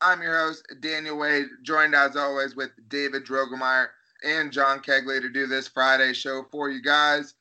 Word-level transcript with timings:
I'm 0.00 0.22
your 0.22 0.38
host, 0.38 0.66
Daniel 0.80 1.18
Wade, 1.18 1.46
joined 1.62 1.94
as 1.94 2.16
always 2.16 2.56
with 2.56 2.70
David 2.88 3.24
Drogemeyer 3.24 3.88
and 4.24 4.52
John 4.52 4.80
Kegley 4.80 5.20
to 5.20 5.28
do 5.28 5.46
this 5.46 5.68
Friday 5.68 6.12
show 6.12 6.44
for 6.50 6.68
you 6.68 6.82
guys. 6.82 7.34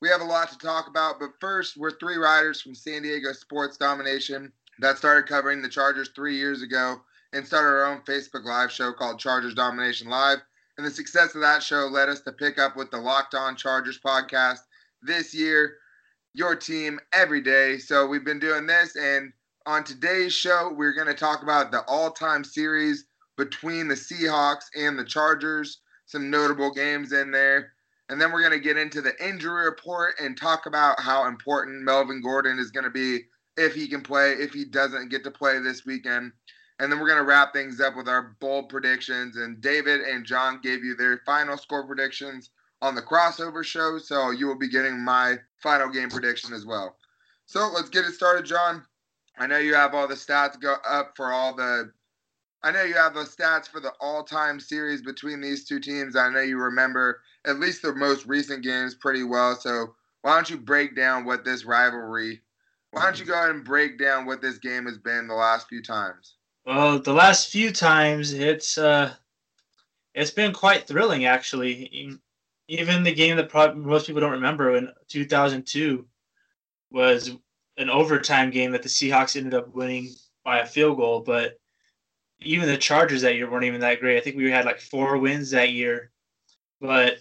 We 0.00 0.08
have 0.08 0.20
a 0.20 0.24
lot 0.24 0.50
to 0.50 0.58
talk 0.58 0.88
about, 0.88 1.20
but 1.20 1.30
first, 1.40 1.76
we're 1.76 1.98
three 1.98 2.16
writers 2.16 2.60
from 2.60 2.74
San 2.74 3.02
Diego 3.02 3.32
Sports 3.32 3.76
Domination 3.76 4.52
that 4.80 4.98
started 4.98 5.28
covering 5.28 5.62
the 5.62 5.68
Chargers 5.68 6.10
three 6.14 6.36
years 6.36 6.62
ago 6.62 7.00
and 7.32 7.46
started 7.46 7.68
our 7.68 7.86
own 7.86 8.00
Facebook 8.02 8.44
Live 8.44 8.72
show 8.72 8.92
called 8.92 9.18
Chargers 9.18 9.54
Domination 9.54 10.08
Live. 10.08 10.38
And 10.78 10.86
the 10.86 10.90
success 10.90 11.34
of 11.34 11.42
that 11.42 11.62
show 11.62 11.86
led 11.86 12.08
us 12.08 12.20
to 12.22 12.32
pick 12.32 12.58
up 12.58 12.76
with 12.76 12.90
the 12.90 12.98
Locked 12.98 13.34
On 13.34 13.54
Chargers 13.54 14.00
podcast 14.00 14.60
this 15.02 15.34
year, 15.34 15.76
your 16.34 16.56
team 16.56 16.98
every 17.12 17.42
day. 17.42 17.78
So 17.78 18.06
we've 18.06 18.24
been 18.24 18.38
doing 18.38 18.66
this, 18.66 18.96
and 18.96 19.32
on 19.66 19.84
today's 19.84 20.32
show, 20.32 20.72
we're 20.74 20.94
going 20.94 21.06
to 21.06 21.14
talk 21.14 21.42
about 21.42 21.70
the 21.70 21.82
all 21.86 22.10
time 22.10 22.44
series 22.44 23.04
between 23.36 23.88
the 23.88 23.94
Seahawks 23.94 24.64
and 24.76 24.98
the 24.98 25.04
Chargers, 25.04 25.80
some 26.06 26.30
notable 26.30 26.72
games 26.72 27.12
in 27.12 27.30
there. 27.30 27.72
And 28.08 28.20
then 28.20 28.32
we're 28.32 28.40
going 28.40 28.58
to 28.58 28.58
get 28.58 28.76
into 28.76 29.00
the 29.00 29.14
injury 29.24 29.66
report 29.66 30.14
and 30.20 30.36
talk 30.36 30.66
about 30.66 30.98
how 30.98 31.26
important 31.26 31.84
Melvin 31.84 32.20
Gordon 32.20 32.58
is 32.58 32.70
going 32.70 32.84
to 32.84 32.90
be 32.90 33.20
if 33.56 33.74
he 33.74 33.86
can 33.86 34.02
play, 34.02 34.32
if 34.32 34.52
he 34.52 34.64
doesn't 34.64 35.10
get 35.10 35.22
to 35.24 35.30
play 35.30 35.58
this 35.60 35.86
weekend. 35.86 36.32
And 36.80 36.90
then 36.90 36.98
we're 36.98 37.06
going 37.06 37.18
to 37.18 37.24
wrap 37.24 37.52
things 37.52 37.80
up 37.80 37.96
with 37.96 38.08
our 38.08 38.36
bold 38.40 38.70
predictions. 38.70 39.36
And 39.36 39.60
David 39.60 40.00
and 40.00 40.24
John 40.24 40.60
gave 40.62 40.82
you 40.82 40.96
their 40.96 41.20
final 41.26 41.56
score 41.56 41.86
predictions 41.86 42.50
on 42.82 42.94
the 42.94 43.02
crossover 43.02 43.62
show. 43.62 43.98
So 43.98 44.30
you 44.30 44.46
will 44.48 44.58
be 44.58 44.70
getting 44.70 44.98
my 44.98 45.36
final 45.62 45.88
game 45.88 46.08
prediction 46.08 46.54
as 46.54 46.66
well. 46.66 46.96
So 47.46 47.70
let's 47.72 47.90
get 47.90 48.06
it 48.06 48.14
started, 48.14 48.46
John. 48.46 48.84
I 49.40 49.46
know 49.46 49.56
you 49.56 49.74
have 49.74 49.94
all 49.94 50.06
the 50.06 50.14
stats 50.14 50.60
go 50.60 50.76
up 50.86 51.14
for 51.16 51.32
all 51.32 51.54
the. 51.54 51.90
I 52.62 52.70
know 52.70 52.82
you 52.82 52.94
have 52.94 53.14
the 53.14 53.24
stats 53.24 53.66
for 53.66 53.80
the 53.80 53.92
all-time 53.98 54.60
series 54.60 55.00
between 55.00 55.40
these 55.40 55.64
two 55.64 55.80
teams. 55.80 56.14
I 56.14 56.28
know 56.28 56.42
you 56.42 56.58
remember 56.58 57.22
at 57.46 57.58
least 57.58 57.80
the 57.80 57.94
most 57.94 58.26
recent 58.26 58.62
games 58.62 58.94
pretty 58.94 59.24
well. 59.24 59.56
So 59.56 59.94
why 60.20 60.34
don't 60.34 60.50
you 60.50 60.58
break 60.58 60.94
down 60.94 61.24
what 61.24 61.42
this 61.42 61.64
rivalry? 61.64 62.42
Why 62.90 63.04
don't 63.04 63.18
you 63.18 63.24
go 63.24 63.32
ahead 63.32 63.48
and 63.48 63.64
break 63.64 63.98
down 63.98 64.26
what 64.26 64.42
this 64.42 64.58
game 64.58 64.84
has 64.84 64.98
been 64.98 65.26
the 65.26 65.34
last 65.34 65.68
few 65.68 65.82
times? 65.82 66.34
Well, 66.66 66.98
the 66.98 67.14
last 67.14 67.50
few 67.50 67.72
times 67.72 68.34
it's 68.34 68.76
uh, 68.76 69.14
it's 70.14 70.30
been 70.30 70.52
quite 70.52 70.86
thrilling 70.86 71.24
actually. 71.24 72.18
Even 72.68 73.04
the 73.04 73.14
game 73.14 73.36
that 73.36 73.48
probably 73.48 73.82
most 73.82 74.06
people 74.06 74.20
don't 74.20 74.32
remember 74.32 74.76
in 74.76 74.90
2002 75.08 76.04
was 76.90 77.30
an 77.80 77.88
overtime 77.88 78.50
game 78.50 78.72
that 78.72 78.82
the 78.82 78.88
Seahawks 78.88 79.36
ended 79.36 79.54
up 79.54 79.74
winning 79.74 80.10
by 80.44 80.58
a 80.58 80.66
field 80.66 80.98
goal. 80.98 81.20
But 81.20 81.58
even 82.40 82.68
the 82.68 82.76
Chargers 82.76 83.22
that 83.22 83.34
year 83.34 83.50
weren't 83.50 83.64
even 83.64 83.80
that 83.80 84.00
great. 84.00 84.18
I 84.18 84.20
think 84.20 84.36
we 84.36 84.50
had 84.50 84.66
like 84.66 84.80
four 84.80 85.16
wins 85.16 85.50
that 85.50 85.72
year. 85.72 86.10
But 86.80 87.18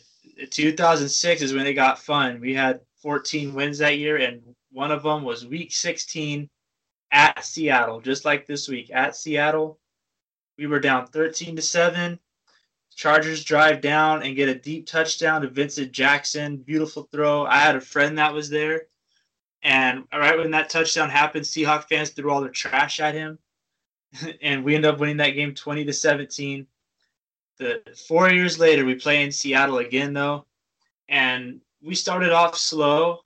2006 0.51 1.41
is 1.41 1.53
when 1.53 1.63
they 1.63 1.73
got 1.73 1.99
fun. 1.99 2.41
We 2.41 2.53
had 2.53 2.81
14 3.01 3.53
wins 3.53 3.77
that 3.77 3.97
year, 3.97 4.17
and 4.17 4.41
one 4.71 4.91
of 4.91 5.03
them 5.03 5.23
was 5.23 5.47
Week 5.47 5.71
16 5.71 6.49
at 7.11 7.43
Seattle, 7.43 8.01
just 8.01 8.25
like 8.25 8.45
this 8.45 8.67
week 8.67 8.91
at 8.93 9.15
Seattle. 9.15 9.79
We 10.57 10.67
were 10.67 10.81
down 10.81 11.07
13 11.07 11.55
to 11.55 11.61
7. 11.61 12.19
Chargers 12.95 13.45
drive 13.45 13.79
down 13.79 14.23
and 14.23 14.35
get 14.35 14.49
a 14.49 14.55
deep 14.55 14.85
touchdown 14.85 15.41
to 15.41 15.49
Vincent 15.49 15.93
Jackson. 15.93 16.57
Beautiful 16.57 17.07
throw. 17.11 17.45
I 17.45 17.59
had 17.59 17.77
a 17.77 17.81
friend 17.81 18.17
that 18.17 18.33
was 18.33 18.49
there. 18.49 18.87
And 19.61 20.05
right 20.13 20.37
when 20.37 20.51
that 20.51 20.69
touchdown 20.69 21.09
happened, 21.09 21.45
Seahawk 21.45 21.89
fans 21.89 22.11
threw 22.11 22.31
all 22.31 22.41
their 22.41 22.49
trash 22.49 22.99
at 22.99 23.15
him. 23.15 23.39
and 24.41 24.63
we 24.63 24.75
end 24.75 24.85
up 24.85 24.99
winning 24.99 25.17
that 25.17 25.31
game 25.31 25.53
20 25.53 25.85
to 25.85 25.93
17. 25.93 26.65
The 27.57 27.81
four 28.07 28.29
years 28.31 28.57
later, 28.57 28.85
we 28.85 28.95
play 28.95 29.23
in 29.23 29.31
Seattle 29.31 29.79
again 29.79 30.13
though. 30.13 30.45
And 31.09 31.61
we 31.81 31.95
started 31.95 32.31
off 32.31 32.57
slow, 32.57 33.19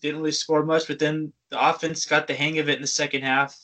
didn't 0.00 0.20
really 0.20 0.32
score 0.32 0.64
much, 0.64 0.86
but 0.86 0.98
then 0.98 1.32
the 1.50 1.68
offense 1.68 2.06
got 2.06 2.26
the 2.26 2.34
hang 2.34 2.58
of 2.58 2.68
it 2.68 2.76
in 2.76 2.82
the 2.82 2.88
second 2.88 3.22
half. 3.22 3.56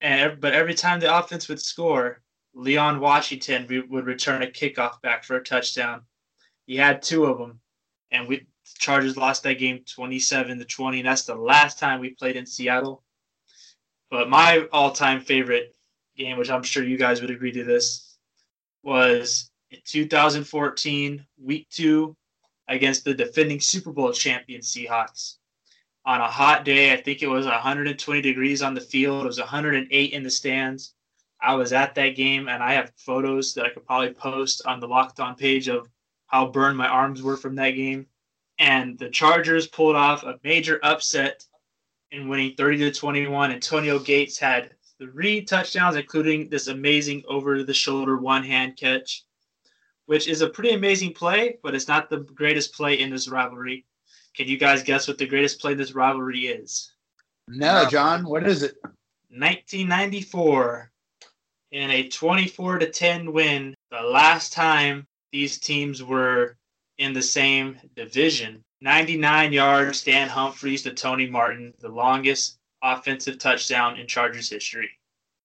And 0.00 0.40
but 0.40 0.52
every 0.52 0.74
time 0.74 1.00
the 1.00 1.18
offense 1.18 1.48
would 1.48 1.60
score, 1.60 2.22
Leon 2.54 3.00
Washington 3.00 3.66
would 3.90 4.06
return 4.06 4.42
a 4.42 4.46
kickoff 4.46 5.00
back 5.02 5.24
for 5.24 5.36
a 5.36 5.44
touchdown. 5.44 6.02
He 6.66 6.76
had 6.76 7.02
two 7.02 7.24
of 7.24 7.38
them, 7.38 7.60
and 8.10 8.28
we 8.28 8.46
Chargers 8.78 9.16
lost 9.16 9.42
that 9.42 9.58
game 9.58 9.80
27 9.86 10.58
to 10.58 10.64
20. 10.64 11.00
And 11.00 11.08
that's 11.08 11.24
the 11.24 11.34
last 11.34 11.78
time 11.78 12.00
we 12.00 12.10
played 12.10 12.36
in 12.36 12.46
Seattle. 12.46 13.02
But 14.10 14.28
my 14.28 14.66
all-time 14.72 15.20
favorite 15.20 15.74
game, 16.16 16.38
which 16.38 16.50
I'm 16.50 16.62
sure 16.62 16.84
you 16.84 16.96
guys 16.96 17.20
would 17.20 17.30
agree 17.30 17.52
to 17.52 17.64
this, 17.64 18.16
was 18.82 19.50
in 19.70 19.80
2014, 19.84 21.26
Week 21.42 21.68
Two, 21.70 22.16
against 22.68 23.04
the 23.04 23.14
defending 23.14 23.60
Super 23.60 23.92
Bowl 23.92 24.12
champion 24.12 24.60
Seahawks 24.60 25.36
on 26.04 26.20
a 26.20 26.28
hot 26.28 26.64
day. 26.64 26.92
I 26.92 26.96
think 26.96 27.22
it 27.22 27.26
was 27.26 27.46
120 27.46 28.20
degrees 28.20 28.62
on 28.62 28.74
the 28.74 28.80
field. 28.80 29.24
It 29.24 29.26
was 29.26 29.40
108 29.40 30.12
in 30.12 30.22
the 30.22 30.30
stands. 30.30 30.94
I 31.40 31.54
was 31.54 31.72
at 31.72 31.94
that 31.96 32.16
game, 32.16 32.48
and 32.48 32.62
I 32.62 32.72
have 32.74 32.92
photos 32.96 33.54
that 33.54 33.66
I 33.66 33.70
could 33.70 33.86
probably 33.86 34.14
post 34.14 34.62
on 34.66 34.80
the 34.80 34.88
Locked 34.88 35.20
On 35.20 35.34
page 35.34 35.68
of 35.68 35.88
how 36.28 36.46
burned 36.46 36.78
my 36.78 36.88
arms 36.88 37.22
were 37.22 37.36
from 37.36 37.56
that 37.56 37.72
game. 37.72 38.06
And 38.58 38.98
the 38.98 39.10
Chargers 39.10 39.66
pulled 39.66 39.96
off 39.96 40.22
a 40.22 40.38
major 40.42 40.80
upset 40.82 41.44
in 42.10 42.28
winning 42.28 42.54
30 42.56 42.78
to 42.78 42.92
21. 42.92 43.52
Antonio 43.52 43.98
Gates 43.98 44.38
had 44.38 44.70
three 44.98 45.42
touchdowns, 45.42 45.96
including 45.96 46.48
this 46.48 46.68
amazing 46.68 47.22
over 47.28 47.62
the 47.62 47.74
shoulder 47.74 48.16
one 48.16 48.42
hand 48.42 48.76
catch, 48.76 49.24
which 50.06 50.28
is 50.28 50.40
a 50.40 50.48
pretty 50.48 50.70
amazing 50.70 51.12
play, 51.12 51.58
but 51.62 51.74
it's 51.74 51.88
not 51.88 52.08
the 52.08 52.20
greatest 52.20 52.74
play 52.74 52.98
in 52.98 53.10
this 53.10 53.28
rivalry. 53.28 53.84
Can 54.34 54.48
you 54.48 54.58
guys 54.58 54.82
guess 54.82 55.08
what 55.08 55.18
the 55.18 55.26
greatest 55.26 55.60
play 55.60 55.72
in 55.72 55.78
this 55.78 55.94
rivalry 55.94 56.46
is? 56.46 56.92
No, 57.48 57.86
John. 57.88 58.24
What 58.24 58.46
is 58.46 58.62
it? 58.62 58.76
1994 59.30 60.90
in 61.72 61.90
a 61.90 62.08
24 62.08 62.78
to 62.78 62.90
10 62.90 63.32
win. 63.32 63.74
The 63.90 64.00
last 64.00 64.52
time 64.52 65.06
these 65.32 65.58
teams 65.58 66.02
were 66.02 66.56
in 66.98 67.12
the 67.12 67.22
same 67.22 67.78
division. 67.94 68.62
99 68.80 69.52
yards, 69.52 70.00
Stan 70.00 70.28
Humphries 70.28 70.82
to 70.82 70.92
Tony 70.92 71.28
Martin, 71.28 71.72
the 71.80 71.88
longest 71.88 72.58
offensive 72.82 73.38
touchdown 73.38 73.98
in 73.98 74.06
Chargers 74.06 74.50
history. 74.50 74.90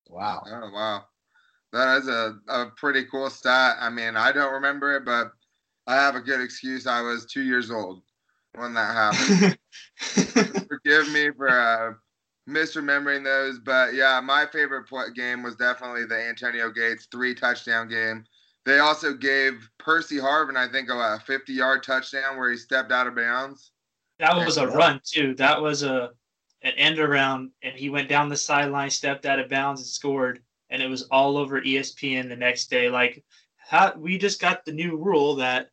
Wow. 0.10 0.44
Oh, 0.46 0.70
wow. 0.74 1.06
That 1.72 2.00
is 2.00 2.08
a, 2.10 2.36
a 2.50 2.66
pretty 2.76 3.06
cool 3.06 3.30
stat. 3.30 3.78
I 3.80 3.90
mean, 3.90 4.18
I 4.18 4.32
don't 4.32 4.54
remember 4.54 4.96
it, 4.98 5.06
but 5.06 5.32
I 5.88 5.96
have 5.96 6.16
a 6.16 6.22
good 6.22 6.42
excuse. 6.42 6.86
I 6.86 7.02
was 7.02 7.26
two 7.26 7.44
years 7.44 7.72
old 7.72 8.04
when 8.56 8.74
that 8.74 8.94
happened. 8.94 9.58
Forgive 10.68 11.12
me 11.12 11.32
for 11.32 11.50
uh, 11.50 11.94
misremembering 12.50 13.24
those, 13.24 13.60
but 13.60 13.94
yeah, 13.94 14.20
my 14.20 14.46
favorite 14.52 14.86
game 15.16 15.44
was 15.44 15.56
definitely 15.56 16.06
the 16.06 16.22
Antonio 16.22 16.70
Gates 16.70 17.08
three 17.12 17.34
touchdown 17.34 17.88
game. 17.88 18.26
They 18.66 18.80
also 18.80 19.14
gave 19.14 19.68
Percy 19.80 20.18
Harvin, 20.18 20.56
I 20.56 20.68
think, 20.72 20.90
a 20.90 21.20
50 21.26 21.54
yard 21.54 21.84
touchdown 21.84 22.38
where 22.38 22.52
he 22.52 22.58
stepped 22.58 22.92
out 22.92 23.08
of 23.08 23.16
bounds. 23.16 23.72
That 24.20 24.36
was 24.36 24.58
a 24.58 24.68
run 24.68 25.02
too. 25.04 25.34
That 25.36 25.62
was 25.62 25.82
a 25.84 26.12
an 26.64 26.74
end 26.78 27.00
around, 27.00 27.50
and 27.64 27.76
he 27.76 27.90
went 27.90 28.08
down 28.08 28.30
the 28.30 28.38
sideline, 28.38 28.92
stepped 28.92 29.26
out 29.26 29.40
of 29.40 29.50
bounds, 29.50 29.82
and 29.82 29.88
scored. 29.88 30.44
And 30.70 30.82
it 30.82 30.88
was 30.88 31.04
all 31.04 31.38
over 31.38 31.60
ESPN 31.60 32.30
the 32.30 32.36
next 32.36 32.70
day. 32.70 32.88
Like, 32.88 33.24
how 33.58 33.94
we 33.98 34.18
just 34.20 34.40
got 34.40 34.64
the 34.64 34.72
new 34.72 34.96
rule 34.96 35.36
that 35.38 35.70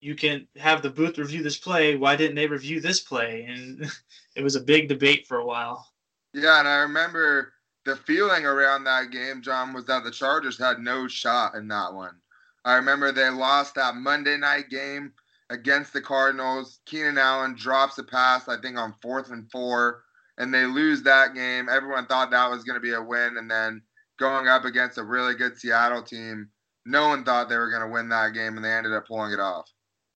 you 0.00 0.14
can 0.14 0.46
have 0.56 0.82
the 0.82 0.90
booth 0.90 1.18
review 1.18 1.42
this 1.42 1.58
play. 1.58 1.96
Why 1.96 2.16
didn't 2.16 2.36
they 2.36 2.46
review 2.46 2.80
this 2.80 3.00
play? 3.00 3.46
And 3.48 3.90
it 4.36 4.42
was 4.42 4.56
a 4.56 4.60
big 4.60 4.88
debate 4.88 5.26
for 5.26 5.38
a 5.38 5.44
while. 5.44 5.86
Yeah, 6.32 6.60
and 6.60 6.68
I 6.68 6.76
remember 6.76 7.52
the 7.84 7.96
feeling 7.96 8.44
around 8.44 8.84
that 8.84 9.10
game, 9.10 9.42
John, 9.42 9.72
was 9.72 9.86
that 9.86 10.04
the 10.04 10.10
Chargers 10.10 10.58
had 10.58 10.78
no 10.78 11.08
shot 11.08 11.54
in 11.54 11.68
that 11.68 11.92
one. 11.92 12.16
I 12.64 12.74
remember 12.74 13.10
they 13.10 13.30
lost 13.30 13.74
that 13.76 13.96
Monday 13.96 14.36
night 14.36 14.68
game 14.68 15.12
against 15.48 15.92
the 15.92 16.00
Cardinals. 16.00 16.80
Keenan 16.86 17.18
Allen 17.18 17.54
drops 17.54 17.98
a 17.98 18.04
pass, 18.04 18.48
I 18.48 18.60
think, 18.60 18.76
on 18.76 18.94
fourth 19.00 19.30
and 19.30 19.50
four, 19.50 20.04
and 20.38 20.52
they 20.52 20.66
lose 20.66 21.02
that 21.02 21.34
game. 21.34 21.68
Everyone 21.68 22.06
thought 22.06 22.30
that 22.30 22.50
was 22.50 22.64
going 22.64 22.76
to 22.76 22.80
be 22.80 22.92
a 22.92 23.02
win, 23.02 23.36
and 23.38 23.50
then 23.50 23.82
going 24.18 24.48
up 24.48 24.64
against 24.64 24.98
a 24.98 25.02
really 25.02 25.34
good 25.34 25.58
Seattle 25.58 26.02
team. 26.02 26.48
No 26.86 27.08
one 27.08 27.24
thought 27.24 27.48
they 27.48 27.58
were 27.58 27.70
going 27.70 27.82
to 27.82 27.92
win 27.92 28.08
that 28.10 28.34
game, 28.34 28.56
and 28.56 28.64
they 28.64 28.72
ended 28.72 28.92
up 28.92 29.06
pulling 29.06 29.32
it 29.32 29.40
off. 29.40 29.70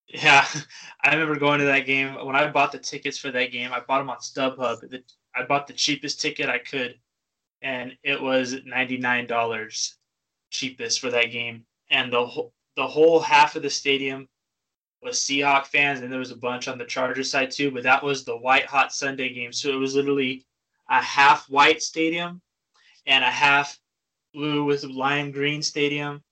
Yeah, 0.06 0.46
I 1.04 1.14
remember 1.14 1.36
going 1.36 1.60
to 1.60 1.66
that 1.66 1.86
game. 1.86 2.14
When 2.24 2.36
I 2.36 2.50
bought 2.50 2.72
the 2.72 2.78
tickets 2.78 3.18
for 3.18 3.30
that 3.30 3.52
game, 3.52 3.72
I 3.72 3.80
bought 3.80 3.98
them 3.98 4.10
on 4.10 4.18
StubHub. 4.18 5.02
I 5.34 5.42
bought 5.44 5.66
the 5.66 5.72
cheapest 5.72 6.20
ticket 6.20 6.48
I 6.48 6.58
could, 6.58 6.94
and 7.64 7.96
it 8.04 8.20
was 8.20 8.54
ninety 8.66 8.98
nine 8.98 9.26
dollars, 9.26 9.96
cheapest 10.50 11.00
for 11.00 11.10
that 11.10 11.32
game. 11.32 11.64
And 11.90 12.12
the 12.12 12.24
whole 12.24 12.52
the 12.76 12.86
whole 12.86 13.18
half 13.18 13.56
of 13.56 13.62
the 13.62 13.70
stadium 13.70 14.28
was 15.02 15.18
Seahawk 15.18 15.66
fans, 15.66 16.00
and 16.00 16.12
there 16.12 16.18
was 16.18 16.30
a 16.30 16.36
bunch 16.36 16.68
on 16.68 16.78
the 16.78 16.84
Chargers 16.84 17.30
side 17.30 17.50
too. 17.50 17.70
But 17.70 17.82
that 17.82 18.04
was 18.04 18.24
the 18.24 18.36
white 18.36 18.66
hot 18.66 18.92
Sunday 18.92 19.32
game, 19.32 19.52
so 19.52 19.70
it 19.70 19.76
was 19.76 19.94
literally 19.96 20.44
a 20.90 21.00
half 21.00 21.48
white 21.48 21.82
stadium 21.82 22.42
and 23.06 23.24
a 23.24 23.30
half 23.30 23.78
blue 24.34 24.64
with 24.64 24.84
lime 24.84 25.32
green 25.32 25.62
stadium. 25.62 26.22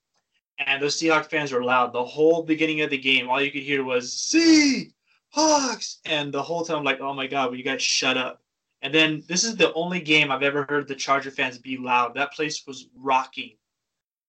And 0.59 0.83
those 0.83 1.01
Seahawks 1.01 1.31
fans 1.31 1.51
were 1.51 1.65
loud 1.65 1.95
the 1.95 2.05
whole 2.05 2.43
beginning 2.43 2.83
of 2.83 2.91
the 2.91 2.99
game. 2.99 3.31
All 3.31 3.41
you 3.41 3.51
could 3.51 3.63
hear 3.63 3.85
was 3.85 4.13
Seahawks, 4.13 5.97
and 6.05 6.33
the 6.33 6.43
whole 6.43 6.63
time 6.63 6.79
I'm 6.79 6.85
like, 6.85 7.01
oh 7.01 7.15
my 7.15 7.27
god, 7.27 7.51
will 7.51 7.57
you 7.57 7.65
guys 7.65 7.83
shut 7.83 8.19
up? 8.19 8.42
And 8.83 8.93
then 8.93 9.23
this 9.29 9.45
is 9.45 9.57
the 9.57 9.73
only 9.75 10.01
game 10.01 10.31
I've 10.31 10.43
ever 10.43 10.67
heard 10.69 10.89
the 10.89 10.97
Charger 10.97 11.31
fans 11.31 11.57
be 11.57 11.79
loud. 11.79 12.15
That 12.15 12.33
place 12.33 12.67
was 12.67 12.89
rocking. 12.97 13.57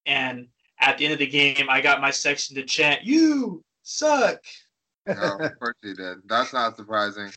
And 0.05 0.47
at 0.79 0.97
the 0.97 1.05
end 1.05 1.13
of 1.13 1.19
the 1.19 1.27
game, 1.27 1.67
I 1.69 1.81
got 1.81 2.01
my 2.01 2.11
section 2.11 2.55
to 2.55 2.63
chant, 2.63 3.03
"You 3.03 3.63
suck." 3.81 4.43
no, 5.07 5.37
of 5.39 5.51
course 5.59 5.75
he 5.81 5.93
did. 5.93 6.17
That's 6.27 6.53
not 6.53 6.77
surprising. 6.77 7.31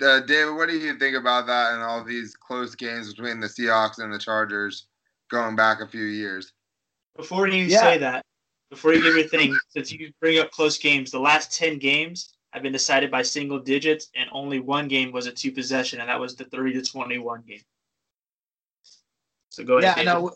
Uh, 0.00 0.20
David, 0.20 0.54
what 0.54 0.68
do 0.68 0.76
you 0.76 0.96
think 0.96 1.16
about 1.16 1.46
that 1.48 1.74
and 1.74 1.82
all 1.82 2.04
these 2.04 2.36
close 2.36 2.76
games 2.76 3.12
between 3.12 3.40
the 3.40 3.48
Seahawks 3.48 3.98
and 3.98 4.12
the 4.12 4.18
Chargers 4.18 4.86
going 5.28 5.56
back 5.56 5.80
a 5.80 5.88
few 5.88 6.04
years? 6.04 6.52
Before 7.16 7.48
you 7.48 7.64
yeah. 7.64 7.80
say 7.80 7.98
that, 7.98 8.24
before 8.70 8.92
you 8.94 9.02
give 9.02 9.16
your 9.16 9.26
thing, 9.26 9.56
since 9.70 9.90
you 9.90 10.12
bring 10.20 10.38
up 10.38 10.52
close 10.52 10.78
games, 10.78 11.10
the 11.10 11.18
last 11.18 11.52
10 11.52 11.78
games 11.78 12.37
have 12.50 12.62
been 12.62 12.72
decided 12.72 13.10
by 13.10 13.22
single 13.22 13.58
digits, 13.58 14.08
and 14.16 14.28
only 14.32 14.60
one 14.60 14.88
game 14.88 15.12
was 15.12 15.26
a 15.26 15.32
two 15.32 15.52
possession, 15.52 16.00
and 16.00 16.08
that 16.08 16.20
was 16.20 16.34
the 16.34 16.44
30 16.44 16.74
to 16.74 16.82
21 16.82 17.42
game. 17.46 17.60
So 19.50 19.64
go 19.64 19.78
ahead. 19.78 19.96
Yeah, 19.98 20.02
no. 20.04 20.32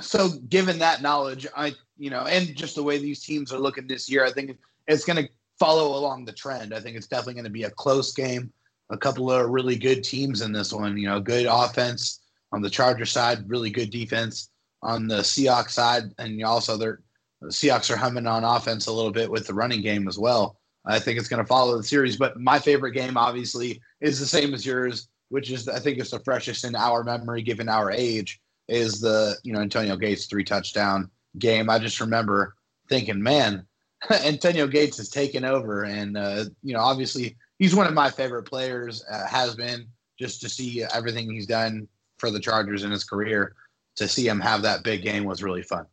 So 0.00 0.30
given 0.48 0.78
that 0.78 1.02
knowledge, 1.02 1.46
I 1.56 1.74
you 1.96 2.10
know, 2.10 2.22
and 2.22 2.56
just 2.56 2.74
the 2.74 2.82
way 2.82 2.98
these 2.98 3.22
teams 3.22 3.52
are 3.52 3.58
looking 3.58 3.86
this 3.86 4.10
year, 4.10 4.24
I 4.24 4.32
think 4.32 4.58
it's 4.88 5.04
going 5.04 5.24
to 5.24 5.30
follow 5.58 5.98
along 5.98 6.24
the 6.24 6.32
trend. 6.32 6.74
I 6.74 6.80
think 6.80 6.96
it's 6.96 7.06
definitely 7.06 7.34
going 7.34 7.44
to 7.44 7.50
be 7.50 7.64
a 7.64 7.70
close 7.70 8.12
game. 8.12 8.52
A 8.90 8.96
couple 8.96 9.30
of 9.30 9.48
really 9.48 9.76
good 9.76 10.02
teams 10.02 10.42
in 10.42 10.52
this 10.52 10.72
one. 10.72 10.96
You 10.96 11.08
know, 11.08 11.20
good 11.20 11.46
offense 11.48 12.20
on 12.52 12.60
the 12.60 12.70
Charger 12.70 13.06
side, 13.06 13.48
really 13.48 13.70
good 13.70 13.90
defense 13.90 14.50
on 14.82 15.06
the 15.06 15.18
Seahawks 15.18 15.70
side, 15.70 16.12
and 16.18 16.42
also 16.44 16.76
they're 16.76 17.00
the 17.42 17.48
Seahawks 17.48 17.90
are 17.90 17.96
humming 17.96 18.26
on 18.26 18.44
offense 18.44 18.86
a 18.86 18.92
little 18.92 19.10
bit 19.10 19.30
with 19.30 19.46
the 19.46 19.54
running 19.54 19.82
game 19.82 20.06
as 20.06 20.18
well. 20.18 20.60
I 20.84 20.98
think 20.98 21.18
it's 21.18 21.28
going 21.28 21.42
to 21.42 21.46
follow 21.46 21.76
the 21.76 21.82
series, 21.84 22.16
but 22.16 22.40
my 22.40 22.58
favorite 22.58 22.92
game 22.92 23.16
obviously 23.16 23.80
is 24.00 24.18
the 24.18 24.26
same 24.26 24.52
as 24.52 24.66
yours, 24.66 25.08
which 25.28 25.50
is 25.50 25.68
I 25.68 25.78
think 25.78 25.98
it's 25.98 26.10
the 26.10 26.18
freshest 26.20 26.64
in 26.64 26.74
our 26.74 27.04
memory 27.04 27.42
given 27.42 27.68
our 27.68 27.90
age. 27.90 28.40
Is 28.68 29.00
the 29.00 29.36
you 29.42 29.52
know 29.52 29.60
Antonio 29.60 29.96
Gates 29.96 30.26
three 30.26 30.44
touchdown 30.44 31.10
game? 31.38 31.70
I 31.70 31.78
just 31.78 32.00
remember 32.00 32.54
thinking, 32.88 33.22
man, 33.22 33.66
Antonio 34.10 34.66
Gates 34.66 34.96
has 34.96 35.08
taken 35.08 35.44
over, 35.44 35.84
and 35.84 36.16
uh, 36.16 36.44
you 36.62 36.74
know 36.74 36.80
obviously 36.80 37.36
he's 37.58 37.74
one 37.74 37.86
of 37.86 37.94
my 37.94 38.10
favorite 38.10 38.44
players. 38.44 39.04
Uh, 39.10 39.26
has 39.26 39.54
been 39.54 39.86
just 40.18 40.40
to 40.40 40.48
see 40.48 40.84
everything 40.94 41.30
he's 41.30 41.46
done 41.46 41.86
for 42.18 42.30
the 42.30 42.40
Chargers 42.40 42.84
in 42.84 42.90
his 42.90 43.04
career. 43.04 43.54
To 43.96 44.08
see 44.08 44.26
him 44.26 44.40
have 44.40 44.62
that 44.62 44.84
big 44.84 45.02
game 45.02 45.24
was 45.24 45.42
really 45.42 45.62
fun. 45.62 45.84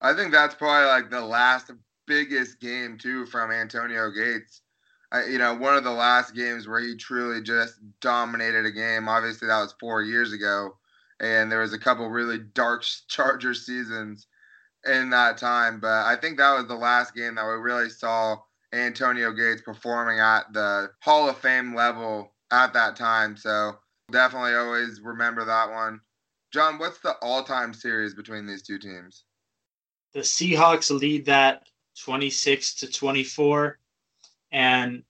I 0.00 0.12
think 0.14 0.32
that's 0.32 0.54
probably 0.54 0.88
like 0.88 1.10
the 1.10 1.20
last 1.20 1.72
biggest 2.12 2.60
game 2.60 2.98
too 2.98 3.24
from 3.24 3.50
Antonio 3.50 4.10
Gates. 4.10 4.60
I, 5.10 5.24
you 5.24 5.38
know, 5.38 5.54
one 5.54 5.76
of 5.76 5.84
the 5.84 5.90
last 5.90 6.34
games 6.34 6.68
where 6.68 6.80
he 6.80 6.94
truly 6.94 7.42
just 7.42 7.74
dominated 8.00 8.66
a 8.66 8.70
game. 8.70 9.08
Obviously, 9.08 9.48
that 9.48 9.60
was 9.60 9.74
four 9.80 10.02
years 10.02 10.32
ago, 10.32 10.76
and 11.20 11.50
there 11.50 11.60
was 11.60 11.72
a 11.72 11.78
couple 11.78 12.08
really 12.08 12.38
dark 12.38 12.84
Charger 13.08 13.54
seasons 13.54 14.26
in 14.84 15.10
that 15.10 15.38
time. 15.38 15.80
But 15.80 16.04
I 16.06 16.16
think 16.16 16.36
that 16.36 16.54
was 16.54 16.66
the 16.66 16.74
last 16.74 17.14
game 17.14 17.34
that 17.36 17.46
we 17.46 17.52
really 17.52 17.88
saw 17.88 18.36
Antonio 18.74 19.32
Gates 19.32 19.62
performing 19.62 20.18
at 20.20 20.52
the 20.52 20.90
Hall 21.00 21.28
of 21.28 21.38
Fame 21.38 21.74
level 21.74 22.32
at 22.50 22.74
that 22.74 22.94
time. 22.96 23.36
So 23.36 23.78
definitely 24.10 24.54
always 24.54 25.00
remember 25.00 25.44
that 25.44 25.70
one. 25.70 26.00
John, 26.52 26.78
what's 26.78 27.00
the 27.00 27.16
all-time 27.22 27.72
series 27.72 28.12
between 28.12 28.46
these 28.46 28.62
two 28.62 28.78
teams? 28.78 29.24
The 30.12 30.20
Seahawks 30.20 30.90
lead 30.90 31.24
that 31.24 31.66
26 32.00 32.74
to 32.76 32.90
24. 32.90 33.78
And 34.50 35.02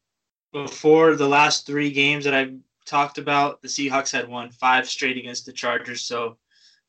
before 0.52 1.17
the 1.17 1.29
last 1.29 1.67
three 1.67 1.90
games 1.90 2.25
that 2.25 2.34
I 2.34 2.55
talked 2.84 3.19
about, 3.19 3.62
the 3.62 3.69
Seahawks 3.69 4.12
had 4.12 4.29
won 4.29 4.50
five 4.50 4.88
straight 4.88 5.17
against 5.17 5.46
the 5.46 5.52
Chargers. 5.52 6.02
So 6.02 6.37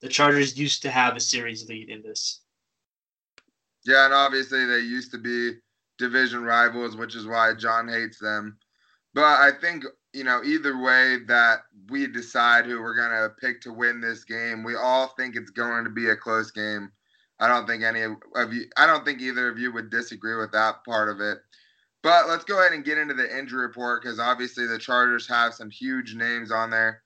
the 0.02 0.10
Chargers 0.10 0.58
used 0.58 0.82
to 0.84 0.92
have 0.92 1.16
a 1.16 1.20
series 1.22 1.68
lead 1.70 1.90
in 1.90 2.02
this. 2.02 2.42
Yeah, 3.86 4.06
and 4.06 4.14
obviously 4.14 4.66
they 4.66 4.80
used 4.80 5.12
to 5.12 5.18
be 5.18 5.58
division 5.98 6.44
rivals, 6.44 6.96
which 6.96 7.16
is 7.16 7.28
why 7.28 7.54
John 7.54 7.88
hates 7.88 8.20
them. 8.20 8.58
But 9.14 9.24
I 9.24 9.52
think, 9.62 9.86
you 10.14 10.24
know, 10.24 10.42
either 10.44 10.82
way 10.82 11.20
that 11.28 11.60
we 11.90 12.08
decide 12.08 12.66
who 12.66 12.82
we're 12.82 12.96
going 12.96 13.12
to 13.12 13.36
pick 13.40 13.62
to 13.62 13.74
win 13.74 14.02
this 14.02 14.24
game, 14.24 14.64
we 14.64 14.76
all 14.76 15.14
think 15.18 15.36
it's 15.36 15.52
going 15.52 15.84
to 15.84 15.90
be 15.90 16.10
a 16.10 16.16
close 16.16 16.52
game. 16.52 16.92
I 17.44 17.50
don't 17.50 17.68
think 17.68 17.84
any 17.84 18.04
of 18.04 18.54
you, 18.54 18.68
I 18.78 18.88
don't 18.88 19.04
think 19.04 19.20
either 19.20 19.50
of 19.50 19.60
you 19.60 19.74
would 19.74 19.90
disagree 19.90 20.38
with 20.38 20.54
that 20.54 20.86
part 20.86 21.10
of 21.10 21.20
it. 21.20 21.40
But 22.02 22.30
let's 22.30 22.46
go 22.46 22.60
ahead 22.60 22.72
and 22.72 22.86
get 22.86 22.98
into 22.98 23.14
the 23.14 23.38
injury 23.38 23.64
report 23.64 24.02
because 24.02 24.18
obviously 24.18 24.66
the 24.66 24.78
Chargers 24.78 25.28
have 25.28 25.54
some 25.54 25.70
huge 25.70 26.16
names 26.16 26.52
on 26.54 26.70
there. 26.70 27.04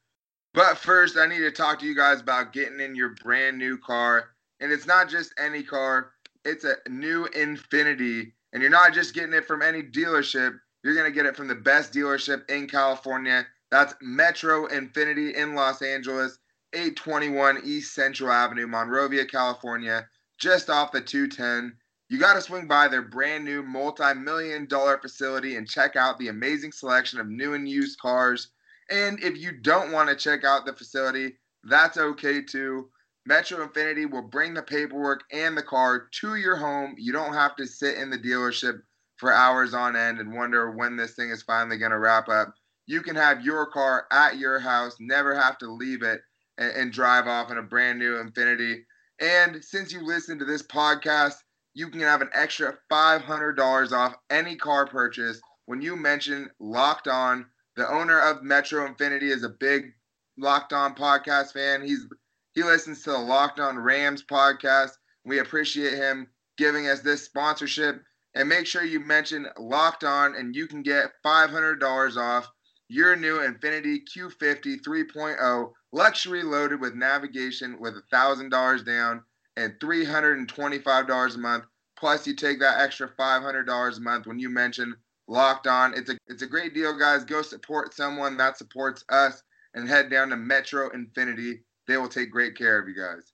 But 0.54 0.78
first, 0.78 1.18
I 1.18 1.26
need 1.26 1.40
to 1.40 1.50
talk 1.50 1.80
to 1.80 1.88
you 1.88 1.96
guys 1.96 2.22
about 2.22 2.54
getting 2.54 2.80
in 2.80 2.96
your 2.96 3.16
brand 3.24 3.58
new 3.58 3.80
car. 3.80 4.30
And 4.60 4.72
it's 4.72 4.86
not 4.86 5.10
just 5.10 5.34
any 5.40 5.64
car, 5.64 6.12
it's 6.46 6.66
a 6.66 6.76
new 6.88 7.28
Infiniti. 7.36 8.32
And 8.54 8.62
you're 8.62 8.70
not 8.70 8.94
just 8.94 9.16
getting 9.16 9.34
it 9.34 9.48
from 9.48 9.64
any 9.64 9.82
dealership, 9.82 10.56
you're 10.84 10.94
going 10.94 11.12
to 11.12 11.16
get 11.16 11.26
it 11.26 11.36
from 11.36 11.48
the 11.48 11.56
best 11.56 11.92
dealership 11.92 12.48
in 12.48 12.68
California. 12.68 13.48
That's 13.72 13.96
Metro 14.02 14.68
Infiniti 14.68 15.34
in 15.34 15.56
Los 15.56 15.82
Angeles, 15.82 16.38
821 16.74 17.62
East 17.64 17.96
Central 17.96 18.32
Avenue, 18.32 18.68
Monrovia, 18.68 19.26
California 19.26 20.08
just 20.38 20.70
off 20.70 20.92
the 20.92 21.02
210. 21.02 21.78
You 22.10 22.20
got 22.20 22.36
to 22.36 22.42
swing 22.42 22.68
by 22.68 22.88
their 22.88 23.02
brand 23.02 23.44
new 23.44 23.64
multi 23.64 24.14
million 24.14 24.66
dollar 24.66 24.98
facility 24.98 25.56
and 25.56 25.68
check 25.68 25.96
out 25.96 26.18
the 26.18 26.30
amazing 26.30 26.72
selection 26.72 27.20
of 27.20 27.28
new 27.28 27.54
and 27.54 27.68
used 27.68 28.00
cars. 28.00 28.50
And 28.90 29.22
if 29.22 29.38
you 29.38 29.52
don't 29.52 29.92
want 29.92 30.10
to 30.10 30.16
check 30.16 30.46
out 30.46 30.66
the 30.66 30.74
facility, 30.74 31.38
that's 31.64 31.98
okay 31.98 32.42
too. 32.42 32.90
Metro 33.26 33.68
Infiniti 33.68 34.10
will 34.10 34.22
bring 34.22 34.54
the 34.54 34.62
paperwork 34.62 35.24
and 35.34 35.58
the 35.58 35.64
car 35.64 36.08
to 36.22 36.36
your 36.36 36.56
home. 36.56 36.96
You 36.98 37.12
don't 37.12 37.34
have 37.34 37.58
to 37.58 37.68
sit 37.68 37.98
in 37.98 38.10
the 38.10 38.18
dealership 38.18 38.80
for 39.18 39.34
hours 39.34 39.74
on 39.74 39.98
end 39.98 40.22
and 40.22 40.34
wonder 40.34 40.72
when 40.72 40.96
this 40.96 41.14
thing 41.14 41.30
is 41.30 41.44
finally 41.44 41.78
going 41.78 41.92
to 41.92 42.00
wrap 42.00 42.30
up. 42.30 42.54
You 42.86 43.02
can 43.02 43.18
have 43.18 43.44
your 43.44 43.66
car 43.66 44.08
at 44.12 44.38
your 44.38 44.60
house, 44.60 44.96
never 45.02 45.36
have 45.36 45.58
to 45.58 45.70
leave 45.70 46.04
it, 46.04 46.22
and, 46.58 46.94
drive 46.94 47.28
off 47.28 47.52
in 47.52 47.58
a 47.58 47.64
brand 47.64 48.00
new 48.00 48.16
Infiniti. 48.16 48.86
And 49.20 49.64
since 49.64 49.92
you 49.92 50.06
listen 50.06 50.38
to 50.40 50.46
this 50.46 50.64
podcast, 50.64 51.36
you 51.74 51.90
can 51.90 52.02
have 52.02 52.22
an 52.22 52.30
extra 52.34 52.78
$500 52.92 53.92
off 53.92 54.16
any 54.30 54.56
car 54.56 54.86
purchase 54.88 55.40
when 55.66 55.82
you 55.82 55.96
mention 55.96 56.50
Locked 56.60 57.08
On. 57.08 57.46
The 57.76 57.88
owner 57.88 58.20
of 58.20 58.44
Metro 58.44 58.88
Infiniti 58.88 59.30
is 59.32 59.44
a 59.44 59.50
big 59.50 59.94
Locked 60.38 60.74
On 60.74 60.96
podcast 60.96 61.54
fan. 61.54 61.86
He's 61.86 62.06
he 62.54 62.64
listens 62.64 63.04
to 63.04 63.12
the 63.12 63.18
Locked 63.18 63.60
On 63.60 63.78
Rams 63.78 64.24
podcast. 64.24 64.92
We 65.26 65.40
appreciate 65.40 65.94
him 65.94 66.28
giving 66.58 66.88
us 66.88 67.02
this 67.02 67.24
sponsorship. 67.24 68.02
And 68.34 68.50
make 68.50 68.66
sure 68.66 68.84
you 68.84 69.00
mention 69.00 69.48
Locked 69.58 70.04
On, 70.04 70.36
and 70.36 70.56
you 70.56 70.68
can 70.68 70.84
get 70.84 71.12
$500 71.26 72.18
off 72.18 72.48
your 72.90 73.16
new 73.16 73.40
Infiniti 73.40 74.00
Q50 74.16 74.82
3.0 74.82 75.72
luxury 75.92 76.44
loaded 76.44 76.80
with 76.80 76.96
navigation 76.96 77.80
with 77.80 77.96
$1,000 78.12 78.86
down 78.86 79.24
and 79.56 79.74
$325 79.80 81.36
a 81.36 81.38
month. 81.38 81.66
Plus, 81.98 82.28
you 82.28 82.36
take 82.36 82.60
that 82.60 82.80
extra 82.80 83.10
$500 83.10 83.98
a 83.98 84.02
month 84.02 84.28
when 84.28 84.40
you 84.40 84.50
mention 84.50 84.96
Locked 85.28 85.68
On. 85.68 85.94
It's 85.94 86.10
a 86.10 86.18
it's 86.28 86.44
a 86.44 86.48
great 86.48 86.74
deal, 86.74 86.98
guys. 86.98 87.26
Go 87.26 87.42
support 87.42 87.94
someone 87.94 88.38
that 88.38 88.58
supports 88.58 89.04
us 89.10 89.44
and 89.74 89.88
head 89.88 90.10
down 90.10 90.30
to 90.30 90.38
Metro 90.38 90.90
Infiniti. 90.90 91.60
They 91.88 91.98
will 91.98 92.08
take 92.08 92.32
great 92.32 92.56
care 92.56 92.80
of 92.80 92.88
you 92.88 92.96
guys. 92.96 93.34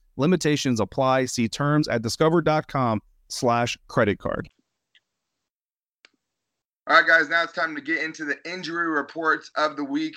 Limitations 0.21 0.79
apply. 0.79 1.25
See 1.25 1.49
terms 1.49 1.87
at 1.87 2.03
discover.com 2.03 3.01
slash 3.27 3.75
credit 3.87 4.19
card. 4.19 4.49
All 6.87 6.97
right, 6.97 7.07
guys, 7.07 7.27
now 7.27 7.43
it's 7.43 7.53
time 7.53 7.73
to 7.73 7.81
get 7.81 8.03
into 8.03 8.25
the 8.25 8.37
injury 8.45 8.87
reports 8.87 9.49
of 9.57 9.75
the 9.75 9.83
week. 9.83 10.15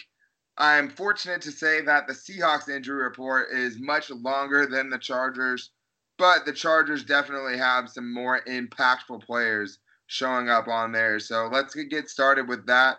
I 0.58 0.76
am 0.76 0.90
fortunate 0.90 1.40
to 1.42 1.50
say 1.50 1.80
that 1.80 2.06
the 2.06 2.12
Seahawks 2.12 2.68
injury 2.68 3.02
report 3.02 3.48
is 3.50 3.80
much 3.80 4.10
longer 4.10 4.66
than 4.66 4.90
the 4.90 4.98
Chargers, 4.98 5.70
but 6.18 6.44
the 6.44 6.52
Chargers 6.52 7.02
definitely 7.02 7.56
have 7.56 7.88
some 7.88 8.12
more 8.12 8.42
impactful 8.46 9.22
players 9.22 9.78
showing 10.06 10.50
up 10.50 10.68
on 10.68 10.92
there. 10.92 11.18
So 11.18 11.48
let's 11.50 11.74
get 11.74 12.10
started 12.10 12.46
with 12.46 12.66
that. 12.66 12.98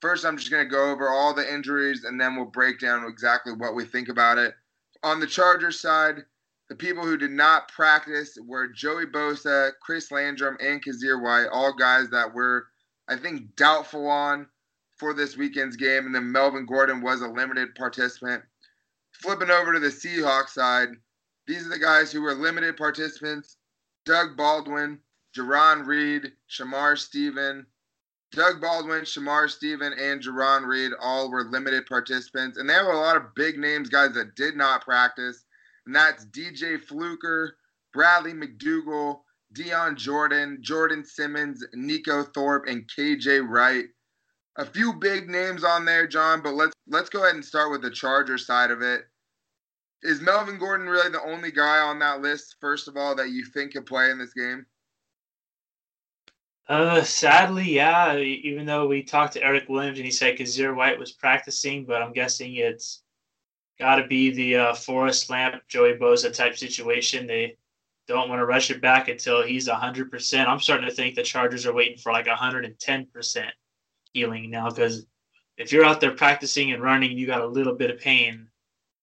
First, 0.00 0.24
I'm 0.24 0.38
just 0.38 0.50
going 0.50 0.64
to 0.64 0.70
go 0.70 0.90
over 0.90 1.10
all 1.10 1.34
the 1.34 1.52
injuries 1.52 2.04
and 2.04 2.18
then 2.18 2.34
we'll 2.34 2.46
break 2.46 2.80
down 2.80 3.04
exactly 3.04 3.52
what 3.52 3.74
we 3.74 3.84
think 3.84 4.08
about 4.08 4.38
it. 4.38 4.54
On 5.02 5.20
the 5.20 5.26
Chargers 5.26 5.78
side, 5.78 6.24
the 6.68 6.74
people 6.74 7.04
who 7.04 7.16
did 7.16 7.30
not 7.30 7.68
practice 7.68 8.36
were 8.44 8.68
Joey 8.68 9.06
Bosa, 9.06 9.70
Chris 9.80 10.10
Landrum, 10.10 10.56
and 10.60 10.84
Kyzir 10.84 11.22
White, 11.22 11.48
all 11.52 11.72
guys 11.72 12.08
that 12.10 12.34
were, 12.34 12.66
I 13.08 13.16
think, 13.16 13.54
doubtful 13.56 14.08
on 14.08 14.46
for 14.96 15.14
this 15.14 15.36
weekend's 15.36 15.76
game. 15.76 16.06
And 16.06 16.14
then 16.14 16.32
Melvin 16.32 16.66
Gordon 16.66 17.02
was 17.02 17.20
a 17.20 17.28
limited 17.28 17.74
participant. 17.74 18.42
Flipping 19.12 19.50
over 19.50 19.72
to 19.72 19.78
the 19.78 19.88
Seahawks 19.88 20.50
side, 20.50 20.88
these 21.46 21.64
are 21.66 21.70
the 21.70 21.78
guys 21.78 22.10
who 22.10 22.22
were 22.22 22.34
limited 22.34 22.76
participants 22.76 23.56
Doug 24.04 24.36
Baldwin, 24.36 25.00
Jarran 25.36 25.86
Reed, 25.86 26.32
Shamar 26.48 26.96
Stephen, 26.96 27.66
Doug 28.32 28.60
Baldwin, 28.60 29.02
Shamar 29.02 29.48
Stephen, 29.48 29.92
and 29.92 30.22
Jarran 30.22 30.66
Reed 30.66 30.92
all 31.00 31.30
were 31.30 31.44
limited 31.44 31.86
participants. 31.86 32.58
And 32.58 32.68
they 32.68 32.74
were 32.74 32.92
a 32.92 32.98
lot 32.98 33.16
of 33.16 33.34
big 33.34 33.58
names, 33.58 33.88
guys, 33.88 34.14
that 34.14 34.34
did 34.36 34.56
not 34.56 34.84
practice. 34.84 35.44
And 35.86 35.94
that's 35.94 36.26
DJ 36.26 36.80
Fluker, 36.80 37.56
Bradley 37.92 38.32
McDougald, 38.32 39.20
Dion 39.52 39.96
Jordan, 39.96 40.58
Jordan 40.60 41.04
Simmons, 41.04 41.64
Neiko 41.74 42.32
Thorpe, 42.34 42.66
and 42.68 42.88
KJ 42.94 43.48
Wright. 43.48 43.86
A 44.56 44.66
few 44.66 44.92
big 44.94 45.28
names 45.28 45.64
on 45.64 45.84
there, 45.84 46.06
John, 46.06 46.42
but 46.42 46.54
let's 46.54 46.72
let's 46.88 47.10
go 47.10 47.22
ahead 47.22 47.34
and 47.34 47.44
start 47.44 47.70
with 47.70 47.82
the 47.82 47.90
Charger 47.90 48.38
side 48.38 48.70
of 48.70 48.82
it. 48.82 49.04
Is 50.02 50.20
Melvin 50.20 50.58
Gordon 50.58 50.88
really 50.88 51.10
the 51.10 51.22
only 51.22 51.50
guy 51.50 51.78
on 51.78 51.98
that 52.00 52.20
list, 52.20 52.56
first 52.60 52.88
of 52.88 52.96
all, 52.96 53.14
that 53.16 53.30
you 53.30 53.44
think 53.44 53.72
could 53.72 53.86
play 53.86 54.10
in 54.10 54.18
this 54.18 54.34
game? 54.34 54.66
Uh, 56.68 57.02
sadly, 57.02 57.64
yeah. 57.64 58.16
Even 58.16 58.66
though 58.66 58.86
we 58.86 59.02
talked 59.02 59.34
to 59.34 59.42
Eric 59.42 59.68
Williams 59.68 59.98
and 59.98 60.04
he 60.04 60.10
said 60.10 60.36
Kyzir 60.36 60.74
White 60.74 60.98
was 60.98 61.12
practicing, 61.12 61.84
but 61.84 62.02
I'm 62.02 62.12
guessing 62.12 62.56
it's 62.56 63.02
got 63.78 63.96
to 63.96 64.06
be 64.06 64.30
the 64.30 64.56
uh, 64.56 64.74
Forrest 64.74 65.30
Lamp, 65.30 65.62
Joey 65.68 65.94
Bosa 65.94 66.32
type 66.32 66.56
situation. 66.56 67.26
They 67.26 67.56
don't 68.08 68.28
want 68.28 68.40
to 68.40 68.46
rush 68.46 68.70
it 68.70 68.80
back 68.80 69.08
until 69.08 69.42
he's 69.42 69.68
100%. 69.68 70.46
I'm 70.46 70.60
starting 70.60 70.88
to 70.88 70.94
think 70.94 71.14
the 71.14 71.22
Chargers 71.22 71.66
are 71.66 71.74
waiting 71.74 71.98
for 71.98 72.12
like 72.12 72.26
110% 72.26 73.46
healing 74.12 74.50
now 74.50 74.70
because 74.70 75.06
if 75.56 75.72
you're 75.72 75.84
out 75.84 76.00
there 76.00 76.12
practicing 76.12 76.72
and 76.72 76.82
running 76.82 77.16
you 77.16 77.26
got 77.26 77.40
a 77.40 77.46
little 77.46 77.74
bit 77.74 77.90
of 77.90 77.98
pain, 77.98 78.48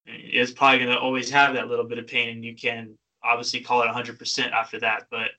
it's 0.05 0.51
probably 0.51 0.79
going 0.79 0.91
to 0.91 0.99
always 0.99 1.29
have 1.29 1.53
that 1.53 1.67
little 1.67 1.85
bit 1.85 1.97
of 1.97 2.07
pain, 2.07 2.29
and 2.29 2.43
you 2.43 2.55
can 2.55 2.97
obviously 3.23 3.61
call 3.61 3.81
it 3.83 3.87
100% 3.87 4.51
after 4.51 4.79
that. 4.79 5.07
But 5.09 5.31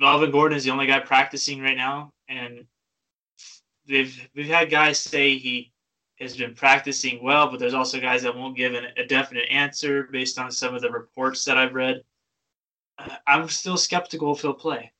Melvin 0.00 0.30
Gordon 0.30 0.56
is 0.56 0.64
the 0.64 0.70
only 0.70 0.86
guy 0.86 1.00
practicing 1.00 1.60
right 1.60 1.76
now, 1.76 2.12
and 2.28 2.64
they've 3.86 4.28
we've 4.34 4.46
had 4.46 4.70
guys 4.70 4.98
say 4.98 5.36
he 5.36 5.72
has 6.20 6.36
been 6.36 6.54
practicing 6.54 7.22
well, 7.22 7.50
but 7.50 7.60
there's 7.60 7.74
also 7.74 8.00
guys 8.00 8.22
that 8.22 8.36
won't 8.36 8.56
give 8.56 8.74
an, 8.74 8.86
a 8.96 9.06
definite 9.06 9.48
answer 9.50 10.08
based 10.10 10.38
on 10.38 10.50
some 10.50 10.74
of 10.74 10.82
the 10.82 10.90
reports 10.90 11.44
that 11.44 11.56
I've 11.56 11.74
read. 11.74 12.02
Uh, 12.98 13.16
I'm 13.26 13.48
still 13.48 13.76
skeptical 13.76 14.34
if 14.34 14.40
he'll 14.40 14.54
play. 14.54 14.92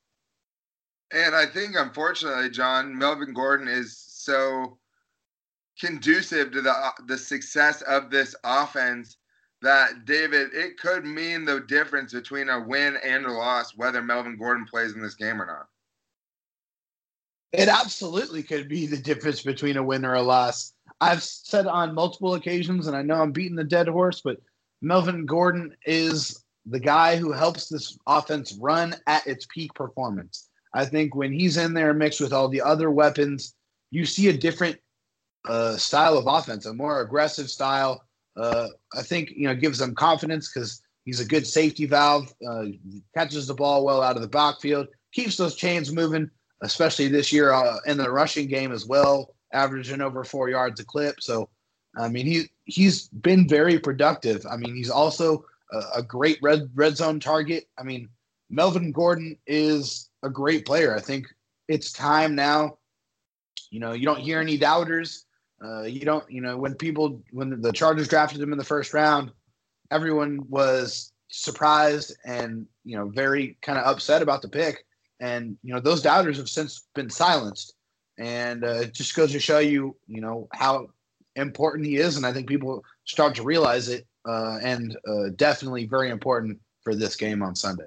And 1.13 1.35
I 1.35 1.47
think, 1.47 1.75
unfortunately, 1.77 2.51
John 2.51 2.97
Melvin 2.97 3.33
Gordon 3.33 3.67
is 3.67 3.97
so 3.97 4.79
conducive 5.81 6.53
to 6.53 6.61
the 6.61 6.71
uh, 6.71 6.91
the 7.07 7.17
success 7.17 7.83
of 7.83 8.11
this 8.11 8.35
offense 8.45 9.17
that 9.63 10.05
David, 10.05 10.51
it 10.53 10.79
could 10.79 11.05
mean 11.05 11.45
the 11.45 11.61
difference 11.61 12.13
between 12.13 12.49
a 12.49 12.61
win 12.61 12.97
and 13.05 13.27
a 13.27 13.33
loss 13.33 13.77
whether 13.77 14.03
Melvin 14.03 14.37
Gordon 14.37 14.67
plays 14.67 14.93
in 14.93 15.03
this 15.03 15.15
game 15.15 15.41
or 15.41 15.47
not. 15.47 15.67
It 17.53 17.69
absolutely 17.69 18.43
could 18.43 18.69
be 18.69 18.87
the 18.87 18.99
difference 18.99 19.43
between 19.43 19.79
a 19.79 19.83
win 19.83 20.05
or 20.05 20.15
a 20.15 20.23
loss. 20.23 20.75
I've 21.01 21.23
said 21.23 21.67
on 21.67 21.95
multiple 21.95 22.35
occasions, 22.35 22.87
and 22.87 22.97
I 22.97 23.03
know 23.03 23.15
I'm 23.15 23.33
beating 23.33 23.57
the 23.57 23.65
dead 23.65 23.89
horse, 23.89 24.21
but 24.21 24.41
Melvin 24.83 25.27
Gordon 25.27 25.77
is 25.87 26.45
the 26.67 26.81
guy 26.81 27.17
who 27.17 27.33
helps 27.33 27.69
this 27.69 27.99
offense 28.07 28.57
run 28.61 28.95
at 29.07 29.27
its 29.27 29.47
peak 29.47 29.73
performance. 29.75 30.49
I 30.75 30.85
think 30.85 31.15
when 31.15 31.33
he's 31.33 31.57
in 31.57 31.75
there 31.75 31.95
mixed 31.95 32.21
with 32.21 32.33
all 32.33 32.49
the 32.49 32.61
other 32.61 32.91
weapons, 32.91 33.55
you 33.91 34.05
see 34.05 34.29
a 34.29 34.37
different 34.37 34.79
uh, 35.49 35.77
style 35.77 36.19
of 36.19 36.27
offense, 36.27 36.67
a 36.67 36.75
more 36.75 37.01
aggressive 37.01 37.49
style. 37.49 38.05
Uh, 38.37 38.69
I 38.95 39.03
think 39.03 39.31
you 39.31 39.49
know 39.49 39.55
gives 39.55 39.79
them 39.79 39.95
confidence 39.95 40.53
because 40.53 40.83
he's 41.05 41.21
a 41.21 41.25
good 41.25 41.47
safety 41.47 41.87
valve. 41.87 42.33
Uh, 42.47 42.67
catches 43.15 43.47
the 43.47 43.55
ball 43.55 43.85
well 43.85 44.03
out 44.03 44.17
of 44.17 44.23
the 44.23 44.29
backfield, 44.29 44.89
keeps 45.13 45.37
those 45.37 45.55
chains 45.55 45.93
moving, 45.93 46.31
especially 46.61 47.09
this 47.09 47.33
year 47.33 47.53
uh, 47.53 47.79
in 47.87 47.97
the 47.97 48.11
rushing 48.11 48.47
game 48.47 48.73
as 48.73 48.87
well, 48.87 49.35
averaging 49.53 50.01
over 50.01 50.25
four 50.25 50.49
yards 50.49 50.81
a 50.81 50.85
clip. 50.85 51.21
So, 51.21 51.49
I 51.97 52.09
mean, 52.09 52.27
he 52.27 52.45
he's 52.65 53.09
been 53.09 53.49
very 53.49 53.79
productive. 53.79 54.45
I 54.51 54.57
mean, 54.57 54.75
he's 54.75 54.91
also 54.91 55.45
a, 55.73 55.83
a 55.97 56.03
great 56.03 56.39
red 56.43 56.71
red 56.75 56.97
zone 56.97 57.21
target. 57.21 57.69
I 57.79 57.83
mean, 57.83 58.09
Melvin 58.51 58.93
Gordon 58.93 59.37
is 59.47 60.11
a 60.23 60.31
great 60.31 60.67
player. 60.67 60.95
I 60.95 61.01
think 61.01 61.27
it's 61.69 61.93
time 61.93 62.35
now. 62.35 62.79
You 63.71 63.81
know, 63.81 63.93
you 63.93 64.07
don't 64.07 64.21
hear 64.21 64.41
any 64.41 64.57
doubters. 64.57 65.25
Uh, 65.63 65.83
you 65.83 66.01
don't, 66.01 66.31
you 66.31 66.41
know, 66.41 66.57
when 66.57 66.75
people, 66.75 67.21
when 67.33 67.61
the 67.61 67.73
Chargers 67.73 68.09
drafted 68.09 68.41
him 68.41 68.53
in 68.53 68.59
the 68.59 68.65
first 68.65 68.95
round, 68.95 69.33
everyone 69.91 70.41
was 70.49 71.13
surprised 71.29 72.17
and, 72.25 72.67
you 72.85 72.97
know, 72.97 73.09
very 73.09 73.59
kind 73.61 73.79
of 73.79 73.85
upset 73.85 74.23
about 74.23 74.41
the 74.41 74.49
pick. 74.49 74.85
And, 75.21 75.59
you 75.63 75.75
know, 75.75 75.81
those 75.81 76.01
doubters 76.01 76.37
have 76.37 76.49
since 76.49 76.87
been 76.95 77.11
silenced. 77.11 77.75
And 78.19 78.65
uh, 78.65 78.81
it 78.83 78.95
just 78.95 79.15
goes 79.15 79.33
to 79.33 79.41
show 79.41 79.59
you, 79.59 79.97
you 80.07 80.21
know, 80.21 80.49
how 80.53 80.89
important 81.37 81.87
he 81.87 81.97
is. 81.97 82.17
And 82.17 82.27
I 82.27 82.33
think 82.33 82.49
people 82.49 82.85
start 83.05 83.35
to 83.37 83.43
realize 83.43 83.89
it 83.89 84.07
uh, 84.27 84.59
and 84.63 84.97
uh, 85.09 85.31
definitely 85.37 85.87
very 85.87 86.11
important 86.11 86.59
for 86.83 86.95
this 86.95 87.17
game 87.17 87.43
on 87.43 87.55
Sunday. 87.55 87.87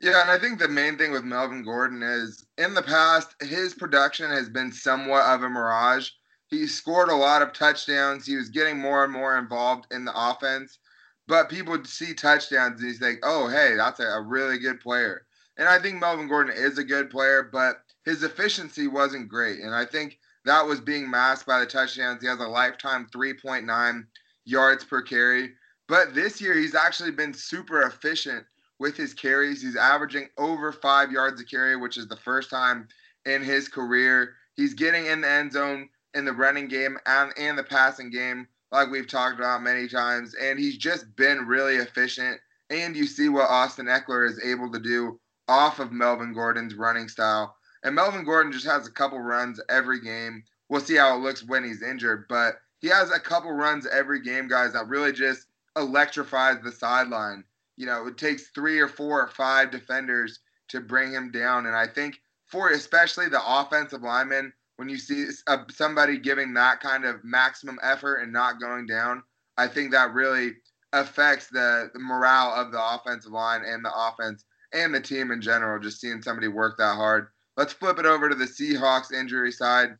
Yeah, 0.00 0.20
and 0.20 0.30
I 0.30 0.38
think 0.38 0.58
the 0.58 0.68
main 0.68 0.96
thing 0.96 1.10
with 1.10 1.24
Melvin 1.24 1.64
Gordon 1.64 2.02
is 2.02 2.46
in 2.56 2.74
the 2.74 2.82
past, 2.82 3.34
his 3.42 3.74
production 3.74 4.30
has 4.30 4.48
been 4.48 4.70
somewhat 4.70 5.24
of 5.24 5.42
a 5.42 5.48
mirage 5.48 6.10
he 6.48 6.66
scored 6.66 7.10
a 7.10 7.14
lot 7.14 7.42
of 7.42 7.52
touchdowns. 7.52 8.26
He 8.26 8.36
was 8.36 8.48
getting 8.48 8.78
more 8.78 9.04
and 9.04 9.12
more 9.12 9.38
involved 9.38 9.86
in 9.90 10.04
the 10.04 10.12
offense. 10.14 10.78
But 11.26 11.50
people 11.50 11.78
see 11.84 12.14
touchdowns 12.14 12.80
and 12.80 12.88
he's 12.88 13.02
like, 13.02 13.18
oh, 13.22 13.48
hey, 13.48 13.74
that's 13.76 14.00
a, 14.00 14.04
a 14.04 14.22
really 14.22 14.58
good 14.58 14.80
player. 14.80 15.26
And 15.58 15.68
I 15.68 15.78
think 15.78 16.00
Melvin 16.00 16.26
Gordon 16.26 16.54
is 16.56 16.78
a 16.78 16.84
good 16.84 17.10
player, 17.10 17.50
but 17.52 17.82
his 18.08 18.22
efficiency 18.22 18.88
wasn't 18.88 19.28
great. 19.28 19.60
And 19.60 19.74
I 19.74 19.84
think 19.84 20.18
that 20.46 20.64
was 20.64 20.80
being 20.80 21.10
masked 21.10 21.46
by 21.46 21.60
the 21.60 21.66
touchdowns. 21.66 22.22
He 22.22 22.28
has 22.28 22.40
a 22.40 22.48
lifetime 22.48 23.06
3.9 23.14 24.06
yards 24.46 24.82
per 24.82 25.02
carry. 25.02 25.52
But 25.88 26.14
this 26.14 26.40
year, 26.40 26.54
he's 26.54 26.74
actually 26.74 27.10
been 27.10 27.34
super 27.34 27.82
efficient 27.82 28.46
with 28.78 28.96
his 28.96 29.12
carries. 29.12 29.60
He's 29.60 29.76
averaging 29.76 30.28
over 30.38 30.72
five 30.72 31.12
yards 31.12 31.38
a 31.42 31.44
carry, 31.44 31.76
which 31.76 31.98
is 31.98 32.08
the 32.08 32.16
first 32.16 32.48
time 32.48 32.88
in 33.26 33.42
his 33.42 33.68
career. 33.68 34.36
He's 34.56 34.72
getting 34.72 35.04
in 35.04 35.20
the 35.20 35.28
end 35.28 35.52
zone 35.52 35.90
in 36.14 36.24
the 36.24 36.32
running 36.32 36.68
game 36.68 36.96
and, 37.04 37.30
and 37.36 37.58
the 37.58 37.64
passing 37.64 38.10
game, 38.10 38.48
like 38.72 38.90
we've 38.90 39.06
talked 39.06 39.38
about 39.38 39.62
many 39.62 39.86
times. 39.86 40.34
And 40.34 40.58
he's 40.58 40.78
just 40.78 41.14
been 41.16 41.46
really 41.46 41.76
efficient. 41.76 42.40
And 42.70 42.96
you 42.96 43.04
see 43.04 43.28
what 43.28 43.50
Austin 43.50 43.84
Ekeler 43.84 44.26
is 44.26 44.42
able 44.42 44.72
to 44.72 44.80
do 44.80 45.20
off 45.46 45.78
of 45.78 45.92
Melvin 45.92 46.32
Gordon's 46.32 46.74
running 46.74 47.08
style. 47.08 47.54
And 47.88 47.94
Melvin 47.94 48.22
Gordon 48.22 48.52
just 48.52 48.66
has 48.66 48.86
a 48.86 48.90
couple 48.90 49.18
runs 49.18 49.62
every 49.70 49.98
game. 49.98 50.44
We'll 50.68 50.82
see 50.82 50.96
how 50.96 51.16
it 51.16 51.22
looks 51.22 51.42
when 51.42 51.64
he's 51.64 51.82
injured, 51.82 52.26
but 52.28 52.56
he 52.80 52.88
has 52.88 53.10
a 53.10 53.18
couple 53.18 53.50
runs 53.50 53.86
every 53.86 54.20
game, 54.20 54.46
guys, 54.46 54.74
that 54.74 54.88
really 54.88 55.10
just 55.10 55.46
electrifies 55.74 56.58
the 56.62 56.70
sideline. 56.70 57.44
You 57.78 57.86
know, 57.86 58.06
it 58.06 58.18
takes 58.18 58.50
three 58.50 58.78
or 58.78 58.88
four 58.88 59.22
or 59.22 59.28
five 59.28 59.70
defenders 59.70 60.40
to 60.68 60.82
bring 60.82 61.12
him 61.12 61.30
down. 61.30 61.64
And 61.64 61.74
I 61.74 61.86
think 61.86 62.20
for 62.44 62.68
especially 62.68 63.30
the 63.30 63.40
offensive 63.42 64.02
linemen 64.02 64.52
when 64.76 64.90
you 64.90 64.98
see 64.98 65.24
uh, 65.46 65.64
somebody 65.70 66.18
giving 66.18 66.52
that 66.52 66.80
kind 66.80 67.06
of 67.06 67.24
maximum 67.24 67.78
effort 67.82 68.16
and 68.16 68.30
not 68.30 68.60
going 68.60 68.84
down, 68.84 69.22
I 69.56 69.66
think 69.66 69.92
that 69.92 70.12
really 70.12 70.56
affects 70.92 71.46
the, 71.46 71.90
the 71.94 72.00
morale 72.00 72.52
of 72.52 72.70
the 72.70 72.84
offensive 72.84 73.32
line 73.32 73.62
and 73.66 73.82
the 73.82 73.92
offense 73.96 74.44
and 74.74 74.94
the 74.94 75.00
team 75.00 75.30
in 75.30 75.40
general. 75.40 75.80
Just 75.80 76.02
seeing 76.02 76.20
somebody 76.20 76.48
work 76.48 76.76
that 76.76 76.94
hard. 76.94 77.28
Let's 77.58 77.74
flip 77.74 77.98
it 77.98 78.06
over 78.06 78.30
to 78.30 78.34
the 78.34 78.46
Seahawks 78.46 79.12
injury 79.12 79.52
side. 79.52 79.98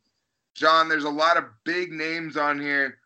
John, 0.55 0.89
there's 0.89 1.03
a 1.03 1.09
lot 1.09 1.37
of 1.37 1.43
big 1.65 1.91
names 1.91 2.37
on 2.37 2.59
here. 2.59 2.97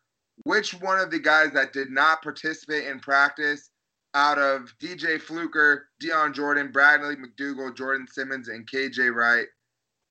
Which 0.44 0.74
one 0.76 1.00
of 1.00 1.12
the 1.12 1.20
guys 1.20 1.52
that 1.52 1.74
did 1.74 1.92
not 1.92 2.22
participate 2.22 2.88
in 2.88 3.00
practice 3.00 3.72
out 4.14 4.38
of 4.38 4.74
DJ 4.80 5.20
Fluker, 5.20 5.90
Dion 6.00 6.34
Jordan, 6.34 6.72
Bradley 6.72 7.16
McDougald, 7.16 7.76
Jordan 7.76 8.08
Simmons, 8.08 8.48
and 8.48 8.66
KJ 8.66 9.14
Wright 9.14 9.48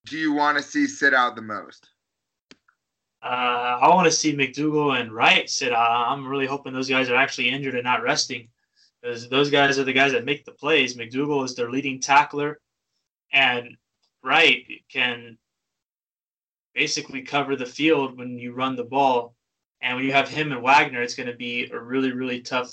do 0.06 0.18
you 0.18 0.32
want 0.32 0.56
to 0.58 0.62
see 0.62 0.86
sit 0.86 1.14
out 1.14 1.36
the 1.36 1.42
most? 1.42 1.88
Uh, 3.22 3.78
I 3.80 3.88
want 3.88 4.06
to 4.06 4.10
see 4.10 4.34
McDougald 4.34 5.00
and 5.00 5.12
Wright 5.12 5.48
sit 5.48 5.72
out. 5.72 6.08
I'm 6.08 6.26
really 6.26 6.46
hoping 6.46 6.72
those 6.72 6.88
guys 6.88 7.08
are 7.08 7.16
actually 7.16 7.50
injured 7.50 7.74
and 7.74 7.84
not 7.84 8.02
resting, 8.02 8.48
because 9.00 9.28
those 9.28 9.50
guys 9.50 9.78
are 9.78 9.84
the 9.84 9.92
guys 9.92 10.12
that 10.12 10.24
make 10.24 10.44
the 10.44 10.52
plays. 10.52 10.96
McDougald 10.96 11.44
is 11.44 11.54
their 11.54 11.70
leading 11.70 12.00
tackler, 12.00 12.58
and 13.32 13.76
Wright 14.22 14.64
can 14.90 15.36
basically 16.74 17.22
cover 17.22 17.56
the 17.56 17.66
field 17.66 18.16
when 18.16 18.38
you 18.38 18.52
run 18.52 18.76
the 18.76 18.84
ball. 18.84 19.34
And 19.80 19.96
when 19.96 20.04
you 20.04 20.12
have 20.12 20.28
him 20.28 20.52
and 20.52 20.62
Wagner, 20.62 21.02
it's 21.02 21.14
going 21.14 21.28
to 21.28 21.36
be 21.36 21.68
a 21.70 21.78
really, 21.78 22.12
really 22.12 22.40
tough 22.40 22.72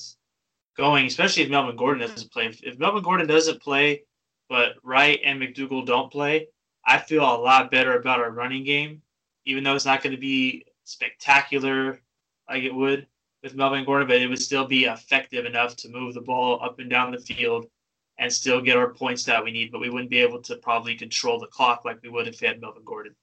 going, 0.78 1.06
especially 1.06 1.44
if 1.44 1.50
Melvin 1.50 1.76
Gordon 1.76 2.08
doesn't 2.08 2.32
play. 2.32 2.46
If, 2.46 2.64
if 2.64 2.80
Melvin 2.80 3.04
Gordon 3.04 3.28
doesn't 3.28 3.62
play, 3.62 4.04
but 4.48 4.76
Wright 4.84 5.20
and 5.24 5.42
McDougald 5.42 5.88
don't 5.88 6.12
play, 6.12 6.48
I 6.86 6.98
feel 7.00 7.24
a 7.24 7.38
lot 7.38 7.72
better 7.72 8.00
about 8.00 8.20
our 8.20 8.32
running 8.32 8.64
game, 8.64 9.02
even 9.46 9.64
though 9.64 9.76
it's 9.76 9.86
not 9.86 10.02
going 10.02 10.16
to 10.16 10.22
be 10.22 10.66
spectacular 10.84 12.00
like 12.48 12.64
it 12.64 12.74
would 12.74 13.08
with 13.44 13.56
Melvin 13.56 13.86
Gordon, 13.86 14.08
but 14.08 14.22
it 14.22 14.28
would 14.28 14.42
still 14.42 14.66
be 14.66 14.86
effective 14.86 15.46
enough 15.46 15.76
to 15.78 15.90
move 15.90 16.14
the 16.14 16.22
ball 16.22 16.60
up 16.64 16.80
and 16.80 16.90
down 16.90 17.12
the 17.12 17.20
field 17.20 17.68
and 18.20 18.32
still 18.32 18.62
get 18.62 18.78
our 18.78 18.94
points 18.94 19.24
that 19.24 19.44
we 19.44 19.52
need. 19.52 19.72
But 19.72 19.82
we 19.82 19.90
wouldn't 19.90 20.12
be 20.12 20.20
able 20.20 20.42
to 20.44 20.58
probably 20.58 20.96
control 20.96 21.40
the 21.40 21.48
clock 21.48 21.86
like 21.86 22.02
we 22.04 22.10
would 22.10 22.28
if 22.28 22.40
we 22.42 22.48
had 22.48 22.62
Melvin 22.62 22.84
Gordon. 22.86 23.16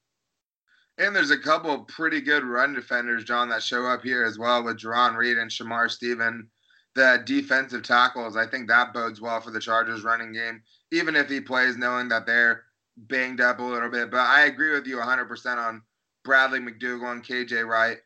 And 0.97 1.15
there's 1.15 1.31
a 1.31 1.37
couple 1.37 1.71
of 1.71 1.87
pretty 1.87 2.19
good 2.19 2.43
run 2.43 2.73
defenders, 2.73 3.23
John, 3.23 3.49
that 3.49 3.61
show 3.61 3.85
up 3.85 4.01
here 4.01 4.25
as 4.25 4.39
well 4.39 4.63
with 4.63 4.79
Jarran 4.79 5.15
Reed 5.15 5.37
and 5.37 5.51
Shamar 5.51 5.89
Stephen. 5.91 6.49
The 6.95 7.21
defensive 7.25 7.83
tackles, 7.83 8.35
I 8.35 8.47
think 8.47 8.67
that 8.67 8.91
bodes 8.91 9.21
well 9.21 9.39
for 9.39 9.51
the 9.51 9.59
Chargers 9.59 10.03
running 10.03 10.33
game, 10.33 10.63
even 10.91 11.15
if 11.15 11.29
he 11.29 11.39
plays 11.39 11.77
knowing 11.77 12.09
that 12.09 12.25
they're 12.25 12.63
banged 12.97 13.39
up 13.39 13.59
a 13.59 13.63
little 13.63 13.89
bit. 13.89 14.09
But 14.09 14.21
I 14.21 14.45
agree 14.45 14.73
with 14.73 14.87
you 14.87 14.97
100% 14.97 15.57
on 15.57 15.83
Bradley 16.23 16.59
McDougald 16.59 17.11
and 17.11 17.23
KJ 17.23 17.67
Wright. 17.67 17.99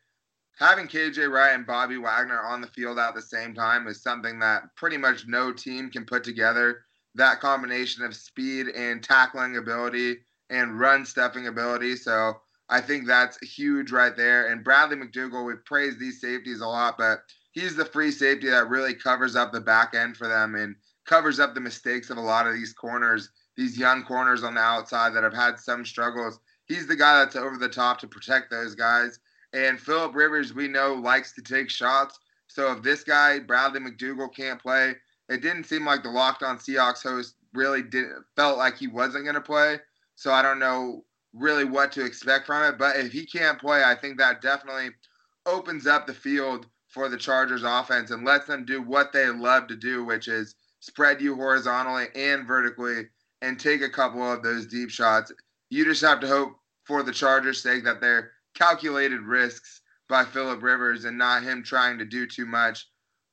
Having 0.58 0.88
KJ 0.88 1.30
Wright 1.30 1.54
and 1.54 1.66
Bobby 1.66 1.96
Wagner 1.96 2.40
on 2.40 2.60
the 2.60 2.66
field 2.68 2.98
at 2.98 3.14
the 3.14 3.22
same 3.22 3.54
time 3.54 3.86
is 3.86 4.02
something 4.02 4.38
that 4.38 4.74
pretty 4.76 4.96
much 4.96 5.26
no 5.26 5.52
team 5.52 5.90
can 5.90 6.04
put 6.04 6.22
together. 6.22 6.84
That 7.14 7.40
combination 7.40 8.04
of 8.04 8.14
speed 8.14 8.68
and 8.68 9.02
tackling 9.02 9.56
ability 9.56 10.18
and 10.50 10.78
run 10.78 11.04
stuffing 11.04 11.46
ability. 11.46 11.96
So 11.96 12.34
I 12.68 12.80
think 12.80 13.06
that's 13.06 13.38
huge 13.38 13.90
right 13.90 14.16
there. 14.16 14.50
And 14.50 14.64
Bradley 14.64 14.96
McDougald, 14.96 15.46
we 15.46 15.54
praise 15.64 15.98
these 15.98 16.20
safeties 16.20 16.60
a 16.60 16.66
lot, 16.66 16.96
but 16.96 17.20
he's 17.52 17.74
the 17.74 17.84
free 17.84 18.10
safety 18.10 18.48
that 18.48 18.68
really 18.68 18.94
covers 18.94 19.36
up 19.36 19.52
the 19.52 19.60
back 19.60 19.94
end 19.94 20.16
for 20.16 20.28
them 20.28 20.54
and 20.54 20.76
covers 21.06 21.40
up 21.40 21.54
the 21.54 21.60
mistakes 21.60 22.10
of 22.10 22.16
a 22.18 22.20
lot 22.20 22.46
of 22.46 22.54
these 22.54 22.72
corners 22.72 23.30
these 23.56 23.78
young 23.78 24.04
corners 24.04 24.42
on 24.42 24.54
the 24.54 24.60
outside 24.60 25.10
that 25.10 25.24
have 25.24 25.34
had 25.34 25.58
some 25.58 25.84
struggles. 25.84 26.38
He's 26.66 26.86
the 26.86 26.96
guy 26.96 27.18
that's 27.18 27.36
over 27.36 27.58
the 27.58 27.68
top 27.68 27.98
to 28.00 28.06
protect 28.06 28.50
those 28.50 28.74
guys. 28.74 29.18
And 29.52 29.78
Philip 29.78 30.14
Rivers, 30.14 30.54
we 30.54 30.68
know, 30.68 30.94
likes 30.94 31.32
to 31.32 31.42
take 31.42 31.68
shots. 31.68 32.18
So 32.48 32.72
if 32.72 32.82
this 32.82 33.04
guy, 33.04 33.38
Bradley 33.38 33.80
McDougald, 33.80 34.34
can't 34.34 34.60
play, 34.60 34.94
it 35.28 35.42
didn't 35.42 35.64
seem 35.64 35.84
like 35.84 36.02
the 36.02 36.10
Locked 36.10 36.42
On 36.42 36.58
Seahawks 36.58 37.02
host 37.02 37.36
really 37.52 37.82
did 37.82 38.06
felt 38.36 38.58
like 38.58 38.76
he 38.76 38.86
wasn't 38.86 39.24
going 39.24 39.34
to 39.34 39.40
play. 39.40 39.78
So 40.14 40.32
I 40.32 40.42
don't 40.42 40.58
know 40.58 41.04
really 41.34 41.64
what 41.64 41.92
to 41.92 42.04
expect 42.04 42.46
from 42.46 42.64
it. 42.64 42.78
But 42.78 42.96
if 42.96 43.12
he 43.12 43.26
can't 43.26 43.58
play, 43.58 43.82
I 43.84 43.94
think 43.94 44.18
that 44.18 44.42
definitely 44.42 44.90
opens 45.46 45.86
up 45.86 46.06
the 46.06 46.14
field 46.14 46.66
for 46.88 47.08
the 47.08 47.16
Chargers 47.16 47.62
offense 47.64 48.10
and 48.10 48.24
lets 48.24 48.46
them 48.46 48.64
do 48.64 48.82
what 48.82 49.12
they 49.12 49.26
love 49.28 49.66
to 49.68 49.76
do, 49.76 50.04
which 50.04 50.28
is 50.28 50.54
spread 50.80 51.20
you 51.22 51.34
horizontally 51.34 52.06
and 52.14 52.46
vertically 52.46 53.08
and 53.40 53.58
take 53.58 53.82
a 53.82 53.88
couple 53.88 54.30
of 54.30 54.42
those 54.42 54.66
deep 54.66 54.90
shots. 54.90 55.32
You 55.70 55.84
just 55.84 56.02
have 56.02 56.20
to 56.20 56.28
hope 56.28 56.52
for 56.84 57.02
the 57.02 57.12
Chargers' 57.12 57.62
sake 57.62 57.84
that 57.84 58.00
they're 58.00 58.32
calculated 58.54 59.22
risks 59.22 59.80
by 60.08 60.24
Philip 60.24 60.62
Rivers 60.62 61.04
and 61.04 61.16
not 61.16 61.42
him 61.42 61.62
trying 61.62 61.98
to 61.98 62.04
do 62.04 62.26
too 62.26 62.46
much. 62.46 62.86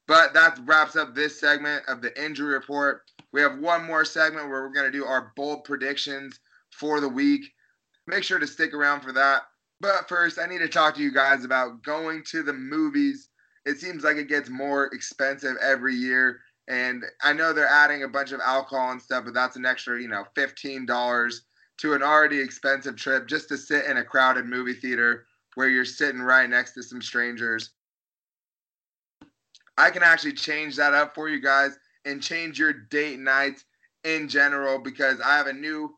But 0.07 0.33
that 0.33 0.59
wraps 0.65 0.95
up 0.95 1.13
this 1.13 1.39
segment 1.39 1.83
of 1.87 2.01
the 2.01 2.23
injury 2.23 2.53
report. 2.53 3.01
We 3.31 3.41
have 3.41 3.59
one 3.59 3.85
more 3.85 4.05
segment 4.05 4.49
where 4.49 4.63
we're 4.63 4.73
going 4.73 4.91
to 4.91 4.97
do 4.97 5.05
our 5.05 5.31
bold 5.35 5.65
predictions 5.65 6.39
for 6.71 6.99
the 6.99 7.09
week. 7.09 7.45
Make 8.07 8.23
sure 8.23 8.39
to 8.39 8.47
stick 8.47 8.73
around 8.73 9.01
for 9.01 9.11
that. 9.13 9.43
But 9.81 10.09
first, 10.09 10.39
I 10.39 10.47
need 10.47 10.59
to 10.59 10.67
talk 10.67 10.95
to 10.95 11.01
you 11.01 11.13
guys 11.13 11.45
about 11.45 11.83
going 11.83 12.23
to 12.31 12.41
the 12.41 12.53
movies. 12.53 13.29
It 13.65 13.77
seems 13.77 14.03
like 14.03 14.17
it 14.17 14.29
gets 14.29 14.49
more 14.49 14.85
expensive 14.87 15.57
every 15.61 15.95
year. 15.95 16.39
And 16.67 17.03
I 17.21 17.33
know 17.33 17.53
they're 17.53 17.67
adding 17.67 18.03
a 18.03 18.07
bunch 18.07 18.31
of 18.31 18.41
alcohol 18.43 18.91
and 18.91 19.01
stuff, 19.01 19.25
but 19.25 19.33
that's 19.33 19.55
an 19.55 19.65
extra, 19.65 20.01
you 20.01 20.07
know, 20.07 20.25
$15 20.35 21.39
to 21.79 21.93
an 21.93 22.03
already 22.03 22.39
expensive 22.39 22.95
trip 22.95 23.27
just 23.27 23.47
to 23.49 23.57
sit 23.57 23.85
in 23.85 23.97
a 23.97 24.03
crowded 24.03 24.45
movie 24.45 24.73
theater 24.73 25.25
where 25.55 25.69
you're 25.69 25.85
sitting 25.85 26.21
right 26.21 26.49
next 26.49 26.73
to 26.73 26.83
some 26.83 27.01
strangers. 27.01 27.71
I 29.77 29.89
can 29.89 30.03
actually 30.03 30.33
change 30.33 30.75
that 30.75 30.93
up 30.93 31.15
for 31.15 31.29
you 31.29 31.39
guys 31.39 31.77
and 32.05 32.21
change 32.21 32.59
your 32.59 32.73
date 32.73 33.19
nights 33.19 33.63
in 34.03 34.27
general 34.27 34.79
because 34.79 35.21
I 35.21 35.37
have 35.37 35.47
a 35.47 35.53
new 35.53 35.95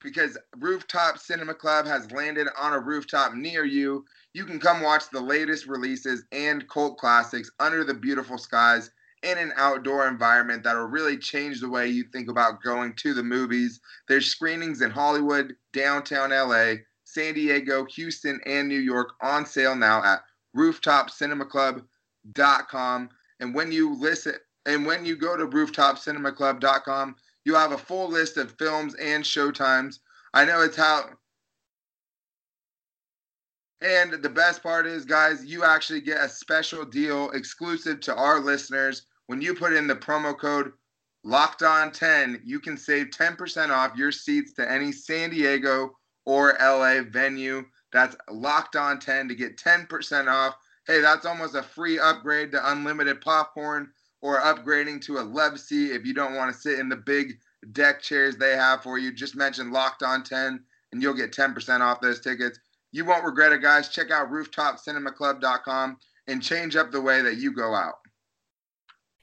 because 0.00 0.38
Rooftop 0.56 1.18
Cinema 1.18 1.54
Club 1.54 1.84
has 1.86 2.10
landed 2.12 2.46
on 2.56 2.72
a 2.72 2.78
rooftop 2.78 3.34
near 3.34 3.64
you. 3.64 4.04
You 4.32 4.44
can 4.44 4.60
come 4.60 4.80
watch 4.80 5.10
the 5.10 5.20
latest 5.20 5.66
releases 5.66 6.24
and 6.30 6.68
cult 6.68 6.98
classics 6.98 7.50
under 7.58 7.82
the 7.82 7.94
beautiful 7.94 8.38
skies 8.38 8.90
in 9.22 9.38
an 9.38 9.52
outdoor 9.56 10.08
environment 10.08 10.62
that'll 10.62 10.84
really 10.84 11.18
change 11.18 11.60
the 11.60 11.68
way 11.68 11.88
you 11.88 12.04
think 12.12 12.30
about 12.30 12.62
going 12.62 12.94
to 12.94 13.12
the 13.14 13.22
movies. 13.22 13.80
There's 14.06 14.26
screenings 14.26 14.82
in 14.82 14.90
Hollywood, 14.90 15.56
downtown 15.72 16.30
LA, 16.30 16.74
San 17.04 17.32
Diego, 17.34 17.86
Houston, 17.86 18.40
and 18.46 18.68
New 18.68 18.80
York 18.80 19.14
on 19.22 19.46
sale 19.46 19.74
now 19.74 20.04
at 20.04 20.20
rooftopcinemaclub.com. 20.56 23.08
And 23.40 23.54
when 23.54 23.72
you 23.72 23.94
listen 23.94 24.34
and 24.66 24.84
when 24.84 25.04
you 25.04 25.14
go 25.16 25.36
to 25.36 25.46
rooftopcinemaclub.com, 25.46 27.14
you 27.44 27.54
have 27.54 27.70
a 27.72 27.78
full 27.78 28.08
list 28.08 28.36
of 28.36 28.58
films 28.58 28.94
and 28.96 29.22
showtimes. 29.24 30.00
I 30.34 30.44
know 30.44 30.60
it's 30.60 30.76
how 30.76 31.04
and 33.80 34.12
the 34.12 34.28
best 34.28 34.62
part 34.62 34.86
is, 34.86 35.04
guys, 35.04 35.44
you 35.44 35.64
actually 35.64 36.00
get 36.00 36.20
a 36.20 36.28
special 36.28 36.84
deal 36.84 37.30
exclusive 37.30 38.00
to 38.00 38.16
our 38.16 38.40
listeners. 38.40 39.02
When 39.28 39.42
you 39.42 39.54
put 39.54 39.74
in 39.74 39.86
the 39.86 39.94
promo 39.94 40.36
code 40.36 40.72
Locked 41.22 41.62
On 41.62 41.92
10, 41.92 42.40
you 42.46 42.58
can 42.58 42.78
save 42.78 43.08
10% 43.08 43.68
off 43.68 43.94
your 43.94 44.10
seats 44.10 44.54
to 44.54 44.70
any 44.70 44.90
San 44.90 45.28
Diego 45.28 45.98
or 46.24 46.56
LA 46.58 47.02
venue. 47.02 47.62
That's 47.92 48.16
Locked 48.30 48.76
On 48.76 48.98
10 48.98 49.28
to 49.28 49.34
get 49.34 49.58
10% 49.58 50.28
off. 50.28 50.54
Hey, 50.86 51.02
that's 51.02 51.26
almost 51.26 51.54
a 51.54 51.62
free 51.62 51.98
upgrade 51.98 52.52
to 52.52 52.72
unlimited 52.72 53.20
popcorn 53.20 53.90
or 54.22 54.40
upgrading 54.40 55.02
to 55.02 55.18
a 55.18 55.20
love 55.20 55.60
seat 55.60 55.92
if 55.92 56.06
you 56.06 56.14
don't 56.14 56.34
want 56.34 56.50
to 56.50 56.58
sit 56.58 56.78
in 56.78 56.88
the 56.88 56.96
big 56.96 57.38
deck 57.72 58.00
chairs 58.00 58.38
they 58.38 58.56
have 58.56 58.82
for 58.82 58.96
you. 58.96 59.12
Just 59.12 59.36
mention 59.36 59.70
Locked 59.70 60.02
On 60.02 60.24
10 60.24 60.58
and 60.92 61.02
you'll 61.02 61.12
get 61.12 61.32
10% 61.32 61.80
off 61.82 62.00
those 62.00 62.20
tickets. 62.20 62.58
You 62.92 63.04
won't 63.04 63.24
regret 63.24 63.52
it, 63.52 63.60
guys. 63.60 63.90
Check 63.90 64.10
out 64.10 64.30
rooftopcinemaclub.com 64.30 65.98
and 66.28 66.42
change 66.42 66.76
up 66.76 66.90
the 66.90 67.00
way 67.02 67.20
that 67.20 67.36
you 67.36 67.52
go 67.52 67.74
out. 67.74 67.96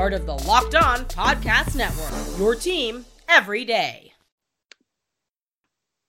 part 0.00 0.14
of 0.14 0.24
the 0.24 0.32
Locked 0.48 0.74
On 0.76 1.04
Podcast 1.04 1.76
Network. 1.76 2.38
Your 2.38 2.54
team 2.54 3.04
every 3.28 3.66
day. 3.66 4.14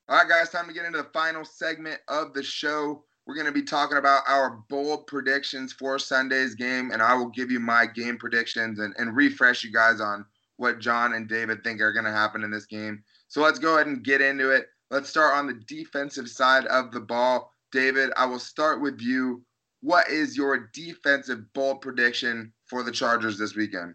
All 0.07 0.17
right, 0.17 0.29
guys, 0.29 0.49
time 0.49 0.65
to 0.69 0.73
get 0.73 0.85
into 0.85 0.99
the 0.99 1.09
final 1.11 1.43
segment 1.43 1.99
of 2.07 2.33
the 2.33 2.41
show 2.41 3.03
we're 3.27 3.35
going 3.35 3.47
to 3.47 3.51
be 3.51 3.63
talking 3.63 3.97
about 3.97 4.23
our 4.29 4.63
bold 4.69 5.07
predictions 5.07 5.73
for 5.73 5.99
Sunday's 5.99 6.55
game, 6.55 6.91
and 6.91 7.01
I 7.01 7.13
will 7.15 7.31
give 7.31 7.51
you 7.51 7.59
my 7.59 7.85
game 7.85 8.17
predictions 8.17 8.79
and, 8.79 8.95
and 8.97 9.13
refresh 9.13 9.61
you 9.61 9.73
guys 9.73 9.99
on 9.99 10.25
what 10.55 10.79
John 10.79 11.11
and 11.11 11.27
David 11.27 11.61
think 11.61 11.81
are 11.81 11.91
going 11.91 12.05
to 12.05 12.11
happen 12.11 12.45
in 12.45 12.49
this 12.49 12.67
game. 12.67 13.03
So 13.27 13.41
let's 13.41 13.59
go 13.59 13.75
ahead 13.75 13.87
and 13.87 14.05
get 14.05 14.21
into 14.21 14.51
it. 14.51 14.67
Let's 14.89 15.09
start 15.09 15.35
on 15.35 15.47
the 15.47 15.61
defensive 15.67 16.29
side 16.29 16.65
of 16.67 16.93
the 16.93 17.01
ball. 17.01 17.51
David, 17.73 18.11
I 18.15 18.25
will 18.25 18.39
start 18.39 18.79
with 18.79 19.01
you. 19.01 19.43
What 19.81 20.07
is 20.07 20.37
your 20.37 20.69
defensive 20.73 21.51
bold 21.51 21.81
prediction 21.81 22.53
for 22.71 22.81
the 22.83 22.91
Chargers 22.91 23.37
this 23.37 23.53
weekend? 23.53 23.93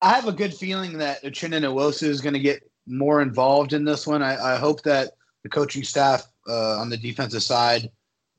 I 0.00 0.14
have 0.14 0.28
a 0.28 0.32
good 0.32 0.54
feeling 0.54 0.96
that 0.98 1.22
Nwosu 1.22 2.04
is 2.04 2.20
going 2.20 2.34
to 2.34 2.40
get 2.40 2.62
more 2.86 3.20
involved 3.20 3.72
in 3.72 3.84
this 3.84 4.06
one. 4.06 4.22
I, 4.22 4.54
I 4.54 4.56
hope 4.56 4.82
that 4.84 5.14
the 5.42 5.48
coaching 5.48 5.82
staff 5.82 6.24
uh, 6.48 6.78
on 6.78 6.88
the 6.88 6.96
defensive 6.96 7.42
side 7.42 7.90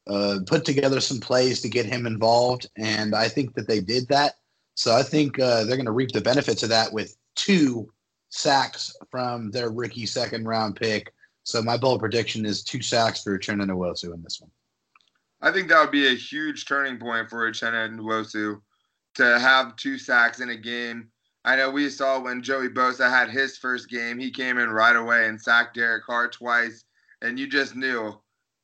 uh, 0.08 0.40
put 0.48 0.64
together 0.64 1.02
some 1.02 1.20
plays 1.20 1.62
to 1.62 1.70
get 1.70 1.86
him 1.86 2.08
involved, 2.08 2.68
and 2.78 3.14
I 3.14 3.28
think 3.28 3.54
that 3.56 3.68
they 3.68 3.82
did 3.82 4.08
that. 4.08 4.36
So 4.76 4.96
I 4.96 5.04
think 5.04 5.38
uh, 5.38 5.66
they're 5.66 5.76
going 5.76 5.86
to 5.86 5.92
reap 5.92 6.14
the 6.14 6.22
benefits 6.22 6.64
of 6.64 6.70
that 6.70 6.94
with 6.94 7.18
two 7.36 7.92
sacks 8.30 8.96
from 9.12 9.52
their 9.52 9.72
rookie 9.72 10.06
second 10.06 10.48
round 10.48 10.78
pick. 10.78 11.14
So 11.44 11.62
my 11.62 11.76
bold 11.76 12.00
prediction 12.00 12.46
is 12.46 12.64
two 12.64 12.82
sacks 12.82 13.24
for 13.24 13.38
Uchenna 13.38 13.66
Nwosu 13.66 14.14
in 14.14 14.24
this 14.24 14.40
one. 14.40 14.52
I 15.42 15.52
think 15.52 15.68
that 15.68 15.82
would 15.82 15.92
be 15.92 16.08
a 16.08 16.16
huge 16.16 16.66
turning 16.66 16.98
point 16.98 17.30
for 17.30 17.50
Uchenna 17.50 17.90
Nwosu 17.94 18.62
to 19.20 19.38
have 19.38 19.76
two 19.76 19.98
sacks 19.98 20.40
in 20.40 20.50
a 20.50 20.56
game. 20.56 21.10
I 21.44 21.58
know 21.58 21.70
we 21.70 21.90
saw 21.90 22.22
when 22.22 22.42
Joey 22.42 22.70
Bosa 22.70 23.10
had 23.10 23.30
his 23.30 23.58
first 23.58 23.90
game, 23.90 24.18
he 24.18 24.32
came 24.32 24.58
in 24.58 24.70
right 24.70 24.96
away 24.96 25.28
and 25.28 25.40
sacked 25.40 25.76
Derek 25.76 26.06
Carr 26.06 26.30
twice, 26.30 26.86
and 27.22 27.38
you 27.38 27.46
just 27.46 27.76
knew, 27.76 28.18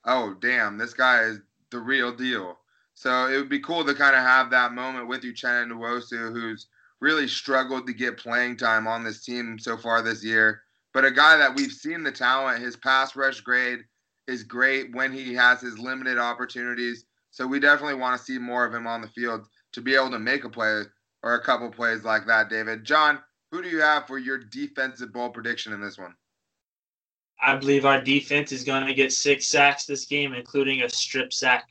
oh 0.05 0.33
damn, 0.39 0.77
this 0.77 0.93
guy 0.93 1.23
is 1.23 1.39
the 1.71 1.79
real 1.79 2.15
deal. 2.15 2.57
So 2.93 3.27
it 3.27 3.35
would 3.35 3.49
be 3.49 3.59
cool 3.59 3.83
to 3.83 3.93
kind 3.93 4.15
of 4.15 4.21
have 4.21 4.49
that 4.51 4.71
moment 4.71 5.09
with 5.09 5.23
Uchenna 5.23 5.69
Nwosu, 5.69 6.31
who's 6.31 6.67
really 7.01 7.27
struggled 7.27 7.85
to 7.87 7.93
get 7.93 8.17
playing 8.17 8.55
time 8.55 8.87
on 8.87 9.03
this 9.03 9.25
team 9.25 9.59
so 9.59 9.75
far 9.75 10.01
this 10.01 10.23
year. 10.23 10.61
But 10.93 11.03
a 11.03 11.11
guy 11.11 11.35
that 11.35 11.53
we've 11.53 11.73
seen 11.73 12.01
the 12.01 12.13
talent, 12.13 12.63
his 12.63 12.77
pass 12.77 13.17
rush 13.17 13.41
grade 13.41 13.79
is 14.27 14.43
great 14.43 14.95
when 14.95 15.11
he 15.11 15.33
has 15.33 15.59
his 15.59 15.77
limited 15.77 16.17
opportunities. 16.17 17.03
So 17.31 17.45
we 17.45 17.59
definitely 17.59 17.99
want 17.99 18.17
to 18.17 18.23
see 18.23 18.39
more 18.39 18.63
of 18.63 18.73
him 18.73 18.87
on 18.87 19.01
the 19.01 19.09
field 19.09 19.45
to 19.75 19.81
be 19.81 19.93
able 19.93 20.09
to 20.09 20.19
make 20.19 20.45
a 20.45 20.49
play 20.49 20.83
or 21.21 21.35
a 21.35 21.43
couple 21.43 21.69
plays 21.69 22.03
like 22.03 22.25
that, 22.25 22.49
David. 22.49 22.85
John, 22.85 23.19
who 23.51 23.61
do 23.61 23.69
you 23.69 23.81
have 23.81 24.07
for 24.07 24.17
your 24.17 24.37
defensive 24.37 25.11
ball 25.11 25.29
prediction 25.29 25.73
in 25.73 25.81
this 25.81 25.97
one? 25.97 26.15
I 27.41 27.57
believe 27.57 27.85
our 27.85 28.01
defense 28.01 28.53
is 28.53 28.63
going 28.63 28.87
to 28.87 28.93
get 28.93 29.11
six 29.11 29.45
sacks 29.47 29.85
this 29.85 30.05
game, 30.05 30.33
including 30.33 30.81
a 30.81 30.89
strip 30.89 31.33
sack. 31.33 31.65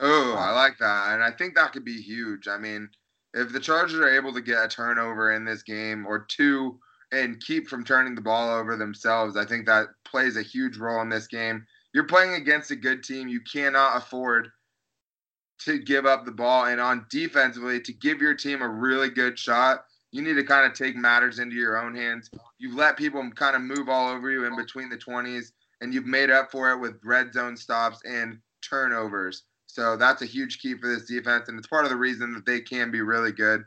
Oh, 0.00 0.34
I 0.38 0.52
like 0.52 0.78
that. 0.78 1.12
And 1.12 1.22
I 1.22 1.30
think 1.30 1.54
that 1.54 1.72
could 1.72 1.84
be 1.84 2.00
huge. 2.00 2.48
I 2.48 2.56
mean, 2.56 2.88
if 3.34 3.52
the 3.52 3.60
Chargers 3.60 4.00
are 4.00 4.16
able 4.16 4.32
to 4.32 4.40
get 4.40 4.64
a 4.64 4.68
turnover 4.68 5.32
in 5.32 5.44
this 5.44 5.62
game 5.62 6.06
or 6.06 6.26
two 6.28 6.78
and 7.12 7.40
keep 7.40 7.68
from 7.68 7.84
turning 7.84 8.14
the 8.14 8.22
ball 8.22 8.48
over 8.48 8.76
themselves, 8.76 9.36
I 9.36 9.44
think 9.44 9.66
that 9.66 9.88
plays 10.06 10.38
a 10.38 10.42
huge 10.42 10.78
role 10.78 11.02
in 11.02 11.10
this 11.10 11.26
game. 11.26 11.66
You're 11.92 12.04
playing 12.04 12.34
against 12.34 12.70
a 12.70 12.76
good 12.76 13.04
team. 13.04 13.28
You 13.28 13.42
cannot 13.42 13.98
afford 13.98 14.48
to 15.64 15.78
give 15.78 16.06
up 16.06 16.24
the 16.24 16.32
ball. 16.32 16.66
And 16.66 16.80
on 16.80 17.06
defensively, 17.10 17.80
to 17.80 17.92
give 17.92 18.20
your 18.20 18.34
team 18.34 18.62
a 18.62 18.68
really 18.68 19.08
good 19.08 19.38
shot, 19.38 19.84
you 20.10 20.22
need 20.22 20.34
to 20.34 20.44
kind 20.44 20.66
of 20.66 20.76
take 20.76 20.96
matters 20.96 21.38
into 21.38 21.56
your 21.56 21.82
own 21.82 21.94
hands. 21.94 22.30
You've 22.58 22.74
let 22.74 22.96
people 22.96 23.28
kind 23.34 23.56
of 23.56 23.62
move 23.62 23.88
all 23.88 24.10
over 24.10 24.30
you 24.30 24.44
in 24.44 24.56
between 24.56 24.88
the 24.88 24.98
20s, 24.98 25.52
and 25.80 25.92
you've 25.92 26.06
made 26.06 26.30
up 26.30 26.50
for 26.50 26.70
it 26.70 26.78
with 26.78 27.00
red 27.02 27.32
zone 27.32 27.56
stops 27.56 28.00
and 28.04 28.38
turnovers. 28.62 29.44
So 29.66 29.96
that's 29.96 30.20
a 30.20 30.26
huge 30.26 30.58
key 30.58 30.74
for 30.78 30.86
this 30.86 31.06
defense, 31.06 31.48
and 31.48 31.58
it's 31.58 31.66
part 31.66 31.84
of 31.84 31.90
the 31.90 31.96
reason 31.96 32.34
that 32.34 32.44
they 32.44 32.60
can 32.60 32.90
be 32.90 33.00
really 33.00 33.32
good. 33.32 33.62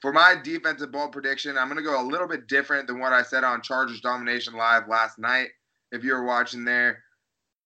For 0.00 0.10
my 0.10 0.34
defensive 0.42 0.90
ball 0.90 1.10
prediction, 1.10 1.58
I'm 1.58 1.68
going 1.68 1.76
to 1.76 1.88
go 1.88 2.00
a 2.00 2.02
little 2.02 2.26
bit 2.26 2.46
different 2.46 2.86
than 2.86 2.98
what 2.98 3.12
I 3.12 3.22
said 3.22 3.44
on 3.44 3.60
Chargers 3.60 4.00
Domination 4.00 4.54
Live 4.54 4.88
last 4.88 5.18
night. 5.18 5.48
If 5.92 6.02
you 6.02 6.14
were 6.14 6.24
watching 6.24 6.64
there, 6.64 7.02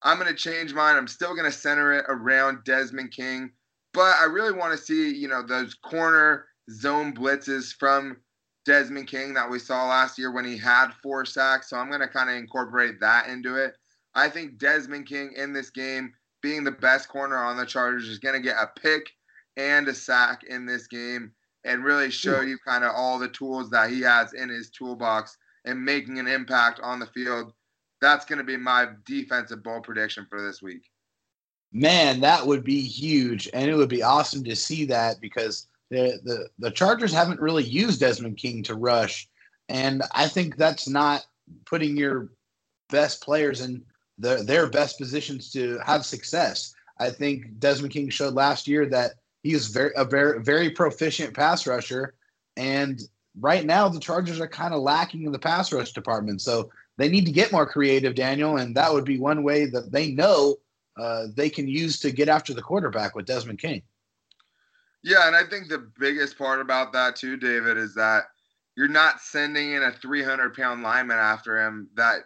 I'm 0.03 0.19
going 0.19 0.29
to 0.29 0.35
change 0.35 0.75
mine. 0.75 0.97
I'm 0.97 1.07
still 1.07 1.35
going 1.35 1.45
to 1.45 1.53
center 1.53 1.93
it 1.93 2.05
around 2.09 2.65
Desmond 2.65 3.13
King, 3.13 3.53
but 3.95 4.17
I 4.21 4.25
really 4.25 4.53
want 4.53 4.77
to 4.77 4.85
see, 4.85 5.15
you 5.15 5.29
know, 5.29 5.43
those 5.43 5.73
corner 5.75 6.47
zone 6.71 7.15
blitzes 7.15 7.73
from 7.73 8.17
Desmond 8.67 9.07
King 9.07 9.35
that 9.35 9.49
we 9.49 9.59
saw 9.59 9.87
last 9.87 10.19
year 10.19 10.33
when 10.33 10.45
he 10.45 10.59
had 10.59 10.91
four 11.03 11.25
sacks. 11.25 11.71
So 11.71 11.77
I'm 11.77 11.89
going 11.89 12.01
to 12.01 12.09
kind 12.09 12.29
of 12.29 12.37
incorporate 12.37 13.01
that 13.01 13.29
into 13.29 13.57
it. 13.57 13.77
I 14.15 14.29
think 14.29 14.59
Desmond 14.59 15.07
King 15.07 15.33
in 15.37 15.53
this 15.53 15.71
game, 15.71 16.13
being 16.43 16.65
the 16.65 16.73
best 16.73 17.09
corner 17.09 17.37
on 17.37 17.57
the 17.57 17.67
Chargers, 17.67 18.09
is 18.09 18.19
going 18.19 18.35
to 18.35 18.41
get 18.41 18.57
a 18.57 18.69
pick 18.81 19.11
and 19.57 19.87
a 19.89 19.95
sack 19.95 20.43
in 20.45 20.67
this 20.67 20.87
game 20.87 21.33
and 21.65 21.85
really 21.85 22.11
show 22.11 22.41
you 22.41 22.59
kind 22.67 22.85
of 22.85 22.93
all 22.95 23.19
the 23.19 23.29
tools 23.29 23.71
that 23.71 23.91
he 23.91 24.01
has 24.03 24.35
in 24.35 24.49
his 24.49 24.71
toolbox 24.71 25.37
and 25.65 25.83
making 25.83 26.19
an 26.19 26.27
impact 26.27 26.81
on 26.83 26.99
the 26.99 27.07
field. 27.07 27.53
That's 28.01 28.25
going 28.25 28.39
to 28.39 28.45
be 28.45 28.57
my 28.57 28.89
defensive 29.07 29.63
bowl 29.63 29.81
prediction 29.81 30.27
for 30.29 30.43
this 30.45 30.61
week. 30.61 30.83
Man, 31.77 32.21
that 32.21 32.47
would 32.47 32.63
be 32.63 32.81
huge, 32.81 33.51
and 33.53 33.69
it 33.69 33.75
would 33.75 33.89
be 33.89 34.05
awesome 34.05 34.45
to 34.45 34.55
see 34.55 34.85
that 34.85 35.21
because 35.21 35.67
the 35.91 36.21
the, 36.23 36.49
the 36.61 36.71
Chargers 36.71 37.13
haven't 37.13 37.41
really 37.41 37.65
used 37.65 37.99
Desmond 37.99 38.37
King 38.37 38.63
to 38.63 38.77
rush, 38.77 39.29
and 39.69 40.05
I 40.13 40.29
think 40.29 40.57
that's 40.57 40.89
not 40.89 41.27
putting 41.67 41.97
your 41.97 42.31
best 42.91 43.25
players 43.25 43.61
in 43.61 43.83
the, 44.19 44.45
their 44.47 44.69
best 44.69 44.99
positions 44.99 45.51
to 45.51 45.81
have 45.85 46.07
success. 46.07 46.73
I 47.01 47.11
think 47.11 47.59
Desmond 47.59 47.93
King 47.93 48.09
showed 48.09 48.35
last 48.35 48.69
year 48.69 48.87
that 48.91 49.15
he 49.43 49.53
is 49.53 49.67
very 49.67 49.91
a 49.97 50.05
very 50.05 50.41
very 50.41 50.71
proficient 50.71 51.35
pass 51.35 51.67
rusher, 51.67 52.15
and 52.57 53.01
right 53.41 53.65
now 53.65 53.89
the 53.89 53.99
Chargers 53.99 54.39
are 54.39 54.47
kind 54.47 54.75
of 54.75 54.81
lacking 54.81 55.25
in 55.25 55.33
the 55.33 55.41
pass 55.41 55.73
rush 55.73 55.93
department. 55.93 56.41
So 56.41 56.71
they 56.99 57.09
need 57.09 57.27
to 57.27 57.33
get 57.33 57.51
more 57.51 57.67
creative, 57.67 58.15
Daniel, 58.15 58.59
and 58.59 58.77
that 58.77 58.93
would 58.93 59.05
be 59.05 59.19
one 59.19 59.43
way 59.43 59.67
that 59.67 59.91
they 59.91 60.13
know 60.13 60.59
uh, 60.97 61.27
they 61.35 61.51
can 61.51 61.67
use 61.69 61.99
to 62.01 62.11
get 62.11 62.29
after 62.29 62.55
the 62.55 62.63
quarterback 62.63 63.15
with 63.15 63.27
Desmond 63.27 63.59
King. 63.59 63.83
Yeah, 65.03 65.27
and 65.27 65.37
I 65.37 65.45
think 65.45 65.69
the 65.69 65.91
biggest 65.99 66.39
part 66.39 66.61
about 66.61 66.93
that 66.95 67.17
too, 67.17 67.37
David, 67.37 67.77
is 67.77 67.95
that 67.95 68.25
you're 68.77 68.89
not 68.89 69.21
sending 69.21 69.73
in 69.73 69.83
a 69.83 69.93
300 69.93 70.55
pound 70.55 70.83
lineman 70.83 71.19
after 71.19 71.61
him 71.65 71.89
that 71.95 72.21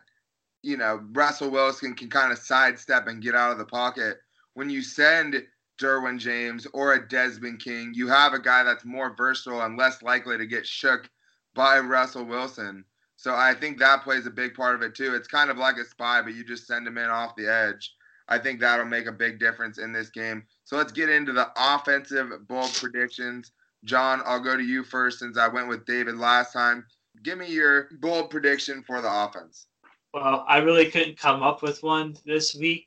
you 0.62 0.76
know 0.76 1.00
Russell 1.12 1.50
Wilson 1.50 1.94
can 1.94 2.08
kind 2.08 2.32
of 2.32 2.38
sidestep 2.38 3.06
and 3.06 3.22
get 3.22 3.34
out 3.34 3.52
of 3.52 3.58
the 3.58 3.64
pocket. 3.64 4.18
When 4.54 4.70
you 4.70 4.82
send 4.82 5.42
Derwin 5.80 6.18
James 6.18 6.66
or 6.72 6.94
a 6.94 7.08
Desmond 7.08 7.60
King, 7.60 7.92
you 7.94 8.08
have 8.08 8.32
a 8.32 8.38
guy 8.38 8.62
that's 8.62 8.84
more 8.84 9.14
versatile 9.14 9.62
and 9.62 9.76
less 9.76 10.02
likely 10.02 10.36
to 10.38 10.46
get 10.46 10.66
shook 10.66 11.08
by 11.54 11.78
Russell 11.78 12.24
Wilson. 12.24 12.84
So 13.16 13.34
I 13.34 13.54
think 13.54 13.78
that 13.78 14.04
plays 14.04 14.26
a 14.26 14.30
big 14.30 14.54
part 14.54 14.76
of 14.76 14.82
it 14.82 14.94
too. 14.94 15.14
It's 15.14 15.26
kind 15.26 15.50
of 15.50 15.58
like 15.58 15.76
a 15.76 15.84
spy, 15.84 16.22
but 16.22 16.34
you 16.34 16.44
just 16.44 16.66
send 16.66 16.86
him 16.86 16.98
in 16.98 17.10
off 17.10 17.34
the 17.36 17.48
edge. 17.48 17.92
I 18.28 18.38
think 18.38 18.60
that'll 18.60 18.86
make 18.86 19.06
a 19.06 19.12
big 19.12 19.38
difference 19.38 19.78
in 19.78 19.92
this 19.92 20.10
game. 20.10 20.44
So 20.64 20.76
let's 20.76 20.92
get 20.92 21.08
into 21.08 21.32
the 21.32 21.48
offensive 21.56 22.30
bold 22.46 22.72
predictions. 22.74 23.52
John, 23.84 24.20
I'll 24.24 24.42
go 24.42 24.56
to 24.56 24.62
you 24.62 24.84
first 24.84 25.20
since 25.20 25.38
I 25.38 25.48
went 25.48 25.68
with 25.68 25.86
David 25.86 26.16
last 26.16 26.52
time. 26.52 26.84
Give 27.22 27.38
me 27.38 27.50
your 27.50 27.88
bold 28.00 28.30
prediction 28.30 28.82
for 28.82 29.00
the 29.00 29.10
offense. 29.10 29.66
Well, 30.12 30.44
I 30.48 30.58
really 30.58 30.90
couldn't 30.90 31.18
come 31.18 31.42
up 31.42 31.62
with 31.62 31.82
one 31.82 32.16
this 32.24 32.54
week. 32.54 32.86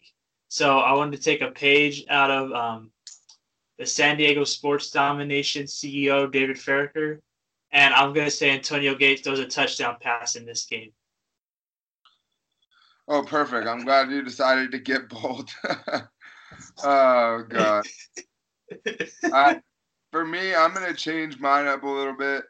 So 0.50 0.80
I 0.80 0.94
wanted 0.94 1.16
to 1.16 1.24
take 1.24 1.42
a 1.42 1.52
page 1.52 2.04
out 2.10 2.30
of 2.30 2.52
um, 2.52 2.92
the 3.78 3.86
San 3.86 4.18
Diego 4.18 4.44
Sports 4.44 4.92
Domination 4.92 5.64
CEO 5.64 6.32
David 6.32 6.58
Farricker, 6.58 7.20
and 7.72 7.94
I'm 7.94 8.14
going 8.14 8.28
to 8.28 8.32
say 8.32 8.52
Antonio 8.52 8.94
Gates 8.94 9.22
throws 9.22 9.40
a 9.40 9.48
touchdown 9.48 9.98
pass 10.02 10.36
in 10.36 10.46
this 10.46 10.66
game. 10.66 10.92
Oh, 13.08 13.24
perfect! 13.24 13.68
I'm 13.68 13.84
glad 13.84 14.12
you 14.12 14.22
decided 14.22 14.72
to 14.72 14.80
get 14.80 15.10
bold. 15.10 15.50
oh 16.84 17.44
God. 17.50 17.86
I, 19.34 19.62
for 20.12 20.26
me, 20.26 20.54
I'm 20.54 20.74
going 20.74 20.88
to 20.88 20.94
change 20.94 21.40
mine 21.40 21.68
up 21.68 21.84
a 21.84 21.88
little 21.88 22.16
bit. 22.16 22.44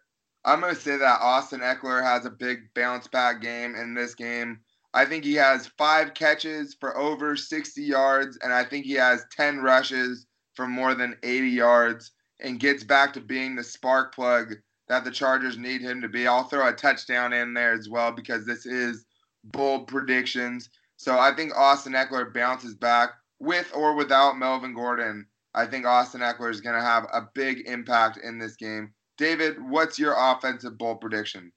I'm 0.44 0.60
going 0.60 0.74
to 0.74 0.80
say 0.80 0.98
that 0.98 1.22
Austin 1.22 1.60
Ekeler 1.60 2.04
has 2.04 2.26
a 2.26 2.32
big 2.32 2.74
bounce 2.74 3.08
back 3.08 3.42
game 3.42 3.76
in 3.76 3.94
this 3.94 4.16
game. 4.16 4.60
I 4.94 5.06
think 5.06 5.24
he 5.24 5.36
has 5.36 5.72
five 5.78 6.14
catches 6.14 6.76
for 6.80 6.98
over 6.98 7.36
60 7.36 7.82
yards, 7.82 8.38
and 8.42 8.52
I 8.52 8.64
think 8.64 8.86
he 8.86 8.94
has 8.94 9.26
10 9.32 9.60
rushes 9.60 10.26
for 10.56 10.68
more 10.68 10.96
than 10.96 11.18
80 11.24 11.48
yards 11.48 12.12
and 12.40 12.60
gets 12.60 12.84
back 12.84 13.14
to 13.14 13.22
being 13.22 13.56
the 13.56 13.64
spark 13.64 14.14
plug 14.14 14.56
that 14.88 15.06
the 15.06 15.12
Chargers 15.12 15.58
need 15.58 15.82
him 15.82 16.02
to 16.02 16.10
be. 16.10 16.28
I'll 16.28 16.44
throw 16.44 16.68
a 16.68 16.74
touchdown 16.74 17.32
in 17.32 17.54
there 17.54 17.74
as 17.74 17.88
well 17.88 18.12
because 18.12 18.46
this 18.46 18.66
is 18.66 19.06
bold 19.44 19.88
predictions. 19.88 20.70
So 20.98 21.18
I 21.18 21.34
think 21.34 21.56
Austin 21.56 21.94
Ekeler 21.94 22.34
bounces 22.34 22.76
back 22.76 23.12
with 23.40 23.72
or 23.74 23.96
without 23.96 24.38
Melvin 24.38 24.74
Gordon. 24.74 25.26
I 25.54 25.66
think 25.66 25.86
Austin 25.86 26.22
Ekeler 26.22 26.52
is 26.52 26.62
going 26.62 26.76
to 26.76 26.82
have 26.82 27.06
a 27.12 27.28
big 27.34 27.68
impact 27.68 28.18
in 28.24 28.38
this 28.38 28.56
game. 28.56 28.94
David, 29.18 29.62
what's 29.62 30.00
your 30.00 30.16
offensive 30.18 30.78
bold 30.78 31.02
prediction? 31.02 31.52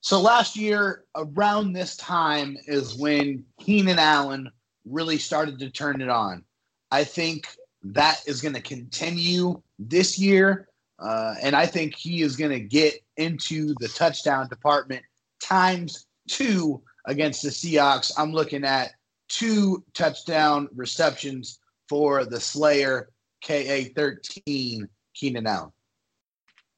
So 0.00 0.20
last 0.20 0.56
year, 0.56 1.04
around 1.16 1.72
this 1.72 1.96
time, 1.96 2.58
is 2.66 2.94
when 2.96 3.44
Keenan 3.60 3.98
Allen 3.98 4.50
really 4.84 5.18
started 5.18 5.58
to 5.58 5.70
turn 5.70 6.02
it 6.02 6.10
on. 6.10 6.44
I 6.90 7.04
think 7.04 7.48
that 7.82 8.20
is 8.26 8.40
going 8.40 8.54
to 8.54 8.60
continue 8.60 9.60
this 9.78 10.18
year. 10.18 10.68
Uh, 10.98 11.34
and 11.42 11.56
I 11.56 11.66
think 11.66 11.96
he 11.96 12.22
is 12.22 12.36
going 12.36 12.52
to 12.52 12.60
get 12.60 12.94
into 13.16 13.74
the 13.80 13.88
touchdown 13.88 14.48
department 14.48 15.02
times 15.40 16.06
two 16.28 16.82
against 17.06 17.42
the 17.42 17.50
Seahawks. 17.50 18.12
I'm 18.16 18.32
looking 18.32 18.64
at 18.64 18.92
two 19.28 19.84
touchdown 19.94 20.68
receptions 20.74 21.58
for 21.88 22.24
the 22.24 22.40
Slayer 22.40 23.10
KA 23.44 23.82
13 23.94 24.88
Keenan 25.14 25.46
Allen. 25.46 25.72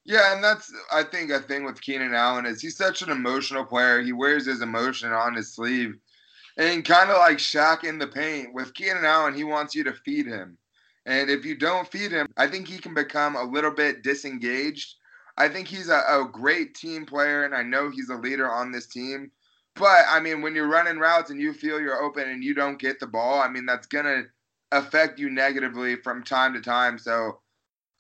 Yeah, 0.05 0.35
and 0.35 0.43
that's 0.43 0.73
I 0.93 1.03
think 1.03 1.31
a 1.31 1.41
thing 1.41 1.65
with 1.65 1.81
Keenan 1.81 2.15
Allen 2.15 2.47
is 2.47 2.61
he's 2.61 2.77
such 2.77 3.03
an 3.03 3.11
emotional 3.11 3.65
player. 3.65 4.03
He 4.03 4.13
wears 4.13 4.47
his 4.47 4.63
emotion 4.63 5.13
on 5.13 5.35
his 5.35 5.53
sleeve. 5.53 5.97
And 6.57 6.85
kind 6.85 7.11
of 7.11 7.19
like 7.19 7.39
Shaq 7.39 7.85
in 7.85 7.99
the 7.99 8.07
paint, 8.07 8.55
with 8.55 8.73
Keenan 8.73 9.05
Allen, 9.05 9.35
he 9.35 9.45
wants 9.45 9.75
you 9.75 9.85
to 9.85 9.93
feed 9.93 10.27
him. 10.27 10.57
And 11.05 11.29
if 11.29 11.45
you 11.45 11.57
don't 11.57 11.91
feed 11.91 12.13
him, 12.13 12.27
I 12.37 12.47
think 12.47 12.67
he 12.67 12.79
can 12.79 12.95
become 12.95 13.37
a 13.37 13.45
little 13.45 13.71
bit 13.71 14.03
disengaged. 14.03 14.95
I 15.37 15.49
think 15.49 15.69
he's 15.69 15.89
a, 15.89 16.03
a 16.09 16.29
great 16.31 16.75
team 16.75 17.05
player, 17.07 17.45
and 17.45 17.55
I 17.55 17.63
know 17.63 17.91
he's 17.91 18.09
a 18.09 18.17
leader 18.17 18.51
on 18.51 18.73
this 18.73 18.87
team. 18.87 19.31
But 19.75 20.05
I 20.09 20.21
mean, 20.21 20.41
when 20.41 20.55
you're 20.55 20.69
running 20.69 20.99
routes 20.99 21.31
and 21.31 21.41
you 21.41 21.53
feel 21.53 21.81
you're 21.81 22.03
open 22.03 22.29
and 22.29 22.43
you 22.43 22.55
don't 22.55 22.79
get 22.79 22.99
the 22.99 23.07
ball, 23.07 23.41
I 23.41 23.49
mean, 23.49 23.67
that's 23.67 23.87
going 23.87 24.07
to 24.07 24.25
affect 24.73 25.19
you 25.19 25.29
negatively 25.31 25.97
from 25.97 26.23
time 26.23 26.55
to 26.55 26.61
time. 26.61 26.99
So 26.99 27.41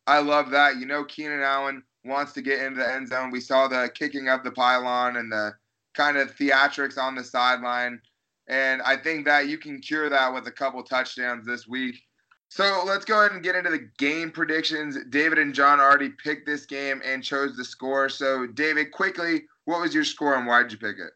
I 0.06 0.20
love 0.20 0.50
that. 0.50 0.76
You 0.78 0.86
know, 0.86 1.04
Keenan 1.04 1.42
Allen 1.42 1.82
wants 2.04 2.32
to 2.32 2.42
get 2.42 2.60
into 2.60 2.80
the 2.80 2.90
end 2.90 3.08
zone. 3.08 3.30
We 3.30 3.40
saw 3.40 3.68
the 3.68 3.90
kicking 3.94 4.28
of 4.28 4.42
the 4.42 4.52
pylon 4.52 5.16
and 5.16 5.30
the 5.30 5.54
kind 5.94 6.16
of 6.16 6.34
theatrics 6.34 6.98
on 6.98 7.14
the 7.14 7.24
sideline. 7.24 8.00
And 8.48 8.80
I 8.82 8.96
think 8.96 9.26
that 9.26 9.48
you 9.48 9.58
can 9.58 9.80
cure 9.80 10.08
that 10.08 10.32
with 10.32 10.46
a 10.46 10.52
couple 10.52 10.82
touchdowns 10.82 11.46
this 11.46 11.66
week. 11.66 11.96
So 12.56 12.84
let's 12.86 13.04
go 13.04 13.20
ahead 13.20 13.32
and 13.32 13.42
get 13.42 13.54
into 13.54 13.68
the 13.68 13.86
game 13.98 14.30
predictions. 14.30 14.96
David 15.10 15.38
and 15.38 15.54
John 15.54 15.78
already 15.78 16.08
picked 16.08 16.46
this 16.46 16.64
game 16.64 17.02
and 17.04 17.22
chose 17.22 17.54
the 17.54 17.66
score. 17.66 18.08
So, 18.08 18.46
David, 18.46 18.92
quickly, 18.92 19.42
what 19.66 19.82
was 19.82 19.94
your 19.94 20.04
score 20.04 20.36
and 20.36 20.46
why 20.46 20.62
did 20.62 20.72
you 20.72 20.78
pick 20.78 20.96
it? 20.96 21.10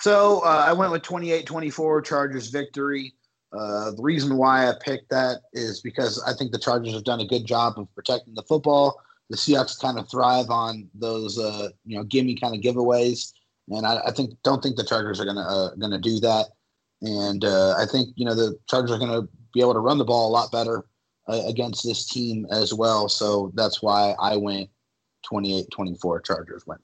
So, 0.00 0.42
uh, 0.44 0.64
I 0.64 0.72
went 0.72 0.92
with 0.92 1.02
28 1.02 1.44
24 1.44 2.02
Chargers 2.02 2.50
victory. 2.50 3.14
Uh, 3.52 3.90
the 3.96 4.02
reason 4.02 4.36
why 4.36 4.68
I 4.68 4.74
picked 4.80 5.10
that 5.10 5.40
is 5.52 5.80
because 5.80 6.22
I 6.22 6.32
think 6.32 6.52
the 6.52 6.58
Chargers 6.58 6.94
have 6.94 7.02
done 7.02 7.18
a 7.18 7.26
good 7.26 7.46
job 7.46 7.80
of 7.80 7.92
protecting 7.96 8.34
the 8.34 8.44
football. 8.44 9.00
The 9.28 9.36
Seahawks 9.36 9.80
kind 9.80 9.98
of 9.98 10.08
thrive 10.08 10.50
on 10.50 10.88
those, 10.94 11.36
uh, 11.36 11.70
you 11.84 11.98
know, 11.98 12.04
gimme 12.04 12.36
kind 12.36 12.54
of 12.54 12.60
giveaways, 12.60 13.32
and 13.70 13.84
I, 13.84 14.02
I, 14.06 14.12
think 14.12 14.34
don't 14.44 14.62
think 14.62 14.76
the 14.76 14.84
Chargers 14.84 15.20
are 15.20 15.24
gonna 15.24 15.40
uh, 15.40 15.74
gonna 15.74 15.98
do 15.98 16.20
that. 16.20 16.46
And 17.02 17.44
uh, 17.44 17.74
I 17.76 17.86
think 17.86 18.10
you 18.14 18.24
know 18.24 18.36
the 18.36 18.56
Chargers 18.68 18.92
are 18.92 19.00
gonna 19.00 19.26
be 19.56 19.62
able 19.62 19.72
to 19.72 19.80
run 19.80 19.98
the 19.98 20.04
ball 20.04 20.28
a 20.28 20.30
lot 20.30 20.52
better 20.52 20.84
uh, 21.26 21.42
against 21.46 21.82
this 21.82 22.06
team 22.06 22.46
as 22.50 22.74
well. 22.74 23.08
So 23.08 23.50
that's 23.54 23.82
why 23.82 24.14
I 24.20 24.36
went 24.36 24.68
28-24 25.32 26.24
Chargers 26.24 26.66
win. 26.66 26.78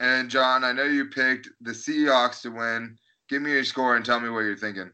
And 0.00 0.28
John, 0.28 0.64
I 0.64 0.72
know 0.72 0.82
you 0.82 1.06
picked 1.06 1.48
the 1.60 1.70
Seahawks 1.70 2.42
to 2.42 2.50
win. 2.50 2.98
Give 3.28 3.40
me 3.40 3.52
your 3.52 3.64
score 3.64 3.96
and 3.96 4.04
tell 4.04 4.18
me 4.18 4.28
what 4.28 4.40
you're 4.40 4.56
thinking. 4.56 4.90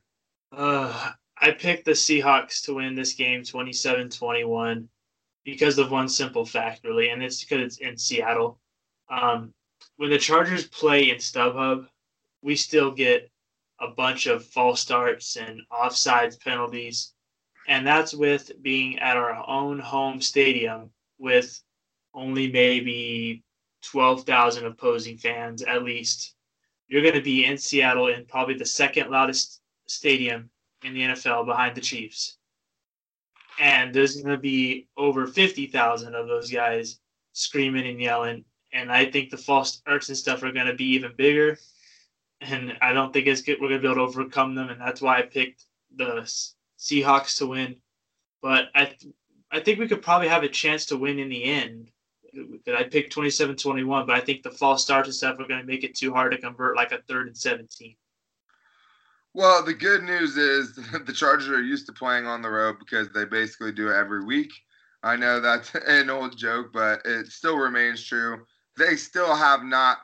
Uh, 0.55 1.13
I 1.39 1.53
picked 1.53 1.87
the 1.87 1.93
Seahawks 1.93 2.63
to 2.65 2.75
win 2.75 2.95
this 2.95 3.15
game 3.15 3.43
27 3.43 4.11
21 4.11 4.89
because 5.45 5.79
of 5.79 5.91
one 5.91 6.09
simple 6.09 6.45
fact, 6.45 6.85
really, 6.85 7.09
and 7.09 7.23
it's 7.23 7.43
because 7.43 7.65
it's 7.65 7.79
in 7.79 7.97
Seattle. 7.97 8.61
Um, 9.09 9.55
when 9.97 10.11
the 10.11 10.19
Chargers 10.19 10.67
play 10.67 11.11
in 11.11 11.17
StubHub, 11.17 11.87
we 12.43 12.57
still 12.57 12.91
get 12.91 13.30
a 13.81 13.89
bunch 13.89 14.27
of 14.27 14.45
false 14.45 14.81
starts 14.81 15.37
and 15.37 15.63
offsides 15.73 16.39
penalties. 16.39 17.15
And 17.69 17.87
that's 17.87 18.15
with 18.15 18.53
being 18.63 18.99
at 18.99 19.17
our 19.17 19.45
own 19.49 19.79
home 19.79 20.21
stadium 20.21 20.91
with 21.19 21.63
only 22.15 22.51
maybe 22.51 23.43
12,000 23.83 24.67
opposing 24.67 25.17
fans 25.17 25.63
at 25.63 25.83
least. 25.83 26.35
You're 26.89 27.03
going 27.03 27.15
to 27.15 27.23
be 27.23 27.45
in 27.45 27.57
Seattle 27.57 28.09
in 28.09 28.27
probably 28.27 28.55
the 28.55 28.67
second 28.67 29.11
loudest 29.11 29.61
stadium 29.87 30.51
in 30.83 30.95
the 30.95 31.03
NFL 31.03 31.47
behind 31.47 31.77
the 31.77 31.81
Chiefs. 31.81 32.37
And 33.61 33.95
there's 33.95 34.17
going 34.17 34.35
to 34.35 34.41
be 34.41 34.89
over 34.97 35.27
50,000 35.27 36.15
of 36.15 36.27
those 36.27 36.51
guys 36.51 36.99
screaming 37.33 37.87
and 37.87 38.01
yelling. 38.01 38.45
And 38.73 38.91
I 38.91 39.05
think 39.05 39.31
the 39.31 39.37
false 39.37 39.75
starts 39.75 40.09
and 40.09 40.17
stuff 40.17 40.43
are 40.43 40.53
going 40.53 40.67
to 40.67 40.75
be 40.75 40.87
even 40.95 41.13
bigger. 41.17 41.59
And 42.41 42.77
I 42.81 42.93
don't 42.93 43.13
think 43.13 43.27
it's 43.27 43.43
good. 43.43 43.59
We're 43.61 43.69
going 43.69 43.83
to 43.83 43.87
be 43.87 43.93
able 43.93 44.07
to 44.07 44.11
overcome 44.11 44.55
them. 44.55 44.71
And 44.71 44.81
that's 44.81 45.03
why 45.03 45.19
I 45.19 45.23
picked 45.23 45.65
the 45.95 46.23
Seahawks 46.79 47.39
to 47.39 47.47
win. 47.47 47.77
But 48.43 48.69
I, 48.75 48.95
I 49.51 49.61
think 49.61 49.79
we 49.79 49.89
could 49.89 50.03
probably 50.03 50.29
have 50.29 50.43
a 50.43 50.49
chance 50.49 50.87
to 50.87 50.97
win 50.97 51.19
in 51.19 51.29
the 51.29 51.45
end. 51.45 51.91
I 52.75 52.85
picked 52.85 53.13
27 53.13 53.57
21, 53.57 54.07
but 54.07 54.15
I 54.15 54.21
think 54.21 54.43
the 54.43 54.51
false 54.51 54.83
starts 54.83 55.09
and 55.09 55.15
stuff 55.15 55.39
are 55.41 55.49
going 55.49 55.61
to 55.61 55.67
make 55.67 55.85
it 55.85 55.97
too 55.97 56.15
hard 56.15 56.33
to 56.33 56.39
convert 56.39 56.77
like 56.77 56.93
a 56.93 57.03
third 57.09 57.27
and 57.27 57.37
17. 57.37 57.97
Well, 59.35 59.65
the 59.65 59.75
good 59.75 60.03
news 60.03 60.37
is 60.37 60.75
the 61.07 61.13
Chargers 61.13 61.49
are 61.49 61.63
used 61.63 61.87
to 61.87 61.93
playing 61.93 62.27
on 62.27 62.43
the 62.43 62.51
road 62.51 62.77
because 62.79 63.09
they 63.11 63.25
basically 63.25 63.73
do 63.73 63.89
it 63.89 63.97
every 63.97 64.25
week. 64.25 64.51
I 65.03 65.17
know 65.17 65.41
that's 65.41 65.75
an 65.87 66.11
old 66.11 66.37
joke, 66.37 66.73
but 66.73 67.01
it 67.05 67.27
still 67.29 67.57
remains 67.57 68.05
true. 68.05 68.45
They 68.77 68.97
still 68.97 69.35
have 69.35 69.63
not 69.65 69.99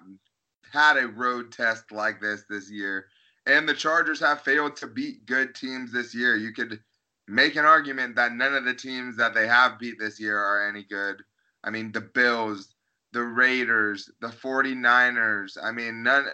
had 0.77 0.97
a 0.97 1.09
road 1.09 1.51
test 1.51 1.91
like 1.91 2.21
this 2.21 2.45
this 2.49 2.71
year. 2.71 3.07
And 3.47 3.69
the 3.69 3.75
Chargers 3.75 4.21
have 4.21 4.43
failed 4.43 4.77
to 4.77 4.87
beat 4.87 5.27
good 5.27 5.55
teams 5.55 5.93
this 5.93 6.15
year. 6.15 6.37
You 6.37 6.53
could 6.53 6.81
make 7.29 7.57
an 7.57 7.65
argument 7.65 8.17
that 8.17 8.33
none 8.33 8.55
of 8.55 8.65
the 8.65 8.75
teams 8.75 9.17
that 9.17 9.35
they 9.35 9.47
have 9.47 9.79
beat 9.79 9.99
this 9.99 10.21
year 10.21 10.39
are 10.39 10.69
any 10.69 10.85
good. 10.85 11.23
I 11.65 11.71
mean, 11.71 11.93
the 11.93 12.01
Bills, 12.01 12.75
the 13.12 13.23
Raiders, 13.23 14.11
the 14.21 14.29
49ers. 14.29 15.57
I 15.62 15.73
mean, 15.73 16.03
none 16.03 16.27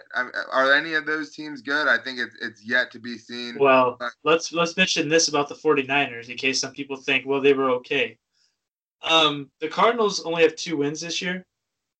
are 0.51 0.73
any 0.73 0.93
of 0.95 1.05
those 1.05 1.31
teams 1.31 1.61
good? 1.61 1.87
I 1.87 1.97
think 1.97 2.19
it's 2.19 2.35
it's 2.41 2.65
yet 2.65 2.91
to 2.91 2.99
be 2.99 3.17
seen. 3.17 3.57
Well, 3.57 3.95
but, 3.99 4.11
let's 4.23 4.51
let's 4.51 4.75
mention 4.75 5.07
this 5.07 5.27
about 5.27 5.49
the 5.49 5.55
49ers 5.55 6.29
in 6.29 6.37
case 6.37 6.59
some 6.59 6.73
people 6.73 6.97
think, 6.97 7.25
well, 7.25 7.41
they 7.41 7.53
were 7.53 7.71
okay. 7.71 8.17
Um, 9.01 9.49
the 9.59 9.67
Cardinals 9.67 10.23
only 10.25 10.43
have 10.43 10.55
two 10.55 10.77
wins 10.77 11.01
this 11.01 11.21
year, 11.21 11.45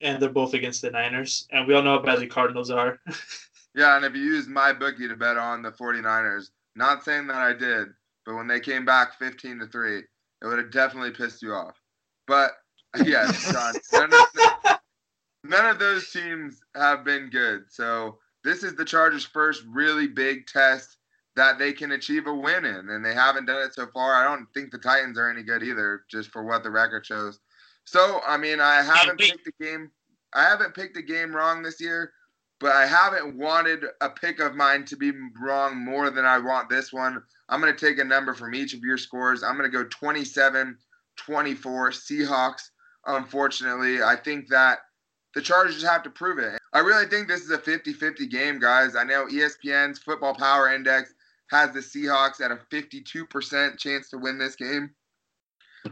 and 0.01 0.21
they're 0.21 0.29
both 0.29 0.53
against 0.53 0.81
the 0.81 0.91
Niners, 0.91 1.47
and 1.51 1.67
we 1.67 1.73
all 1.73 1.83
know 1.83 1.97
how 1.97 2.03
bad 2.03 2.19
the 2.19 2.27
Cardinals 2.27 2.69
are. 2.69 2.99
yeah, 3.75 3.95
and 3.95 4.05
if 4.05 4.15
you 4.15 4.21
use 4.21 4.47
my 4.47 4.73
bookie 4.73 5.07
to 5.07 5.15
bet 5.15 5.37
on 5.37 5.61
the 5.61 5.71
49ers, 5.71 6.49
not 6.75 7.03
saying 7.03 7.27
that 7.27 7.37
I 7.37 7.53
did, 7.53 7.89
but 8.25 8.35
when 8.35 8.47
they 8.47 8.59
came 8.59 8.85
back 8.85 9.17
15 9.19 9.59
to 9.59 9.67
3, 9.67 9.99
it 9.99 10.05
would 10.43 10.57
have 10.57 10.71
definitely 10.71 11.11
pissed 11.11 11.41
you 11.41 11.53
off. 11.53 11.75
But 12.27 12.51
yes, 13.05 13.51
John. 13.51 13.73
None 13.93 14.13
of, 14.13 14.79
none 15.43 15.65
of 15.65 15.79
those 15.79 16.11
teams 16.11 16.61
have 16.75 17.03
been 17.03 17.29
good. 17.29 17.63
So 17.69 18.19
this 18.43 18.63
is 18.63 18.75
the 18.75 18.85
Chargers' 18.85 19.25
first 19.25 19.63
really 19.67 20.07
big 20.07 20.47
test 20.47 20.97
that 21.35 21.57
they 21.57 21.73
can 21.73 21.93
achieve 21.93 22.27
a 22.27 22.33
win 22.33 22.65
in, 22.65 22.89
and 22.89 23.03
they 23.03 23.13
haven't 23.13 23.45
done 23.45 23.63
it 23.63 23.73
so 23.73 23.87
far. 23.87 24.13
I 24.13 24.23
don't 24.23 24.47
think 24.53 24.71
the 24.71 24.77
Titans 24.77 25.17
are 25.17 25.31
any 25.31 25.41
good 25.41 25.63
either, 25.63 26.03
just 26.09 26.29
for 26.29 26.43
what 26.43 26.63
the 26.63 26.69
record 26.69 27.05
shows. 27.05 27.39
So 27.85 28.21
I 28.25 28.37
mean, 28.37 28.59
I 28.59 28.81
haven't 28.81 29.19
picked 29.19 29.47
a 29.47 29.63
game. 29.63 29.91
I 30.33 30.43
haven't 30.43 30.73
picked 30.73 30.97
a 30.97 31.01
game 31.01 31.35
wrong 31.35 31.61
this 31.61 31.79
year, 31.79 32.11
but 32.59 32.71
I 32.71 32.85
haven't 32.85 33.37
wanted 33.37 33.85
a 34.01 34.09
pick 34.09 34.39
of 34.39 34.55
mine 34.55 34.85
to 34.85 34.95
be 34.95 35.11
wrong 35.41 35.77
more 35.77 36.09
than 36.09 36.25
I 36.25 36.39
want 36.39 36.69
this 36.69 36.91
one. 36.91 37.21
I'm 37.49 37.61
going 37.61 37.75
to 37.75 37.85
take 37.85 37.99
a 37.99 38.03
number 38.03 38.33
from 38.33 38.55
each 38.55 38.73
of 38.73 38.79
your 38.79 38.97
scores. 38.97 39.43
I'm 39.43 39.57
going 39.57 39.69
to 39.69 39.77
go 39.77 39.87
27 39.89 40.77
24 41.15 41.91
Seahawks 41.91 42.69
unfortunately. 43.05 44.01
I 44.01 44.15
think 44.15 44.47
that 44.49 44.79
the 45.35 45.41
Chargers 45.41 45.83
have 45.83 46.03
to 46.03 46.09
prove 46.09 46.39
it. 46.39 46.59
I 46.73 46.79
really 46.79 47.07
think 47.07 47.27
this 47.27 47.41
is 47.41 47.49
a 47.49 47.57
50 47.57 47.93
50 47.93 48.27
game, 48.27 48.59
guys. 48.59 48.95
I 48.95 49.03
know 49.03 49.25
ESPN's 49.25 49.99
Football 49.99 50.35
Power 50.35 50.73
Index 50.73 51.13
has 51.49 51.71
the 51.71 51.79
Seahawks 51.79 52.41
at 52.41 52.51
a 52.51 52.59
52% 52.71 53.77
chance 53.77 54.09
to 54.09 54.17
win 54.17 54.37
this 54.37 54.55
game. 54.55 54.91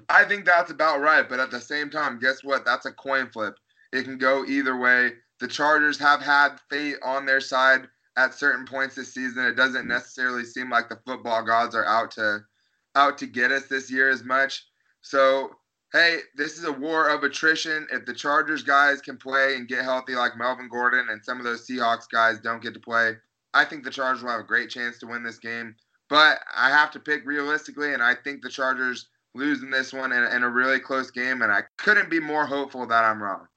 I 0.09 0.23
think 0.25 0.45
that's 0.45 0.71
about 0.71 1.01
right, 1.01 1.27
but 1.27 1.39
at 1.39 1.51
the 1.51 1.59
same 1.59 1.89
time, 1.89 2.19
guess 2.19 2.43
what? 2.43 2.65
That's 2.65 2.85
a 2.85 2.91
coin 2.91 3.29
flip. 3.29 3.55
It 3.91 4.03
can 4.03 4.17
go 4.17 4.45
either 4.45 4.77
way. 4.77 5.13
The 5.39 5.47
Chargers 5.47 5.97
have 5.99 6.21
had 6.21 6.59
fate 6.69 6.97
on 7.03 7.25
their 7.25 7.41
side 7.41 7.87
at 8.17 8.33
certain 8.33 8.65
points 8.65 8.95
this 8.95 9.13
season. 9.13 9.45
It 9.45 9.55
doesn't 9.55 9.87
necessarily 9.87 10.43
seem 10.43 10.69
like 10.69 10.89
the 10.89 10.99
football 11.05 11.43
gods 11.43 11.75
are 11.75 11.85
out 11.85 12.11
to 12.11 12.39
out 12.95 13.17
to 13.17 13.25
get 13.25 13.51
us 13.51 13.67
this 13.67 13.89
year 13.89 14.09
as 14.09 14.23
much. 14.23 14.65
So 15.01 15.51
hey, 15.93 16.19
this 16.35 16.57
is 16.57 16.63
a 16.63 16.71
war 16.71 17.09
of 17.09 17.23
attrition. 17.23 17.87
If 17.91 18.05
the 18.05 18.13
Chargers 18.13 18.63
guys 18.63 19.01
can 19.01 19.17
play 19.17 19.55
and 19.55 19.67
get 19.67 19.83
healthy 19.83 20.13
like 20.13 20.37
Melvin 20.37 20.69
Gordon 20.69 21.07
and 21.09 21.23
some 21.23 21.37
of 21.37 21.43
those 21.43 21.67
Seahawks 21.67 22.09
guys 22.09 22.39
don't 22.39 22.63
get 22.63 22.73
to 22.73 22.79
play, 22.79 23.15
I 23.53 23.65
think 23.65 23.83
the 23.83 23.91
Chargers 23.91 24.23
will 24.23 24.31
have 24.31 24.39
a 24.39 24.43
great 24.43 24.69
chance 24.69 24.99
to 24.99 25.07
win 25.07 25.23
this 25.23 25.39
game. 25.39 25.75
But 26.09 26.39
I 26.55 26.69
have 26.69 26.91
to 26.91 26.99
pick 26.99 27.25
realistically, 27.25 27.93
and 27.93 28.03
I 28.03 28.15
think 28.15 28.41
the 28.41 28.49
Chargers 28.49 29.07
losing 29.33 29.69
this 29.69 29.93
one 29.93 30.11
in, 30.11 30.23
in 30.23 30.43
a 30.43 30.49
really 30.49 30.79
close 30.79 31.11
game, 31.11 31.41
and 31.41 31.51
I 31.51 31.61
couldn't 31.77 32.09
be 32.09 32.19
more 32.19 32.45
hopeful 32.45 32.85
that 32.87 33.03
I'm 33.03 33.21
wrong. 33.21 33.47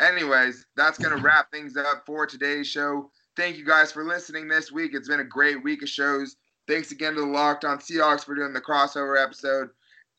Anyways, 0.00 0.66
that's 0.76 0.98
going 0.98 1.16
to 1.16 1.22
wrap 1.22 1.50
things 1.50 1.76
up 1.76 2.04
for 2.06 2.26
today's 2.26 2.66
show. 2.66 3.10
Thank 3.36 3.56
you 3.56 3.64
guys 3.64 3.92
for 3.92 4.04
listening 4.04 4.48
this 4.48 4.72
week. 4.72 4.92
It's 4.94 5.08
been 5.08 5.20
a 5.20 5.24
great 5.24 5.62
week 5.62 5.82
of 5.82 5.88
shows. 5.88 6.36
Thanks 6.66 6.90
again 6.90 7.14
to 7.14 7.20
the 7.20 7.26
Locked 7.26 7.64
On 7.64 7.78
Seahawks 7.78 8.24
for 8.24 8.34
doing 8.34 8.52
the 8.52 8.60
crossover 8.60 9.22
episode. 9.22 9.70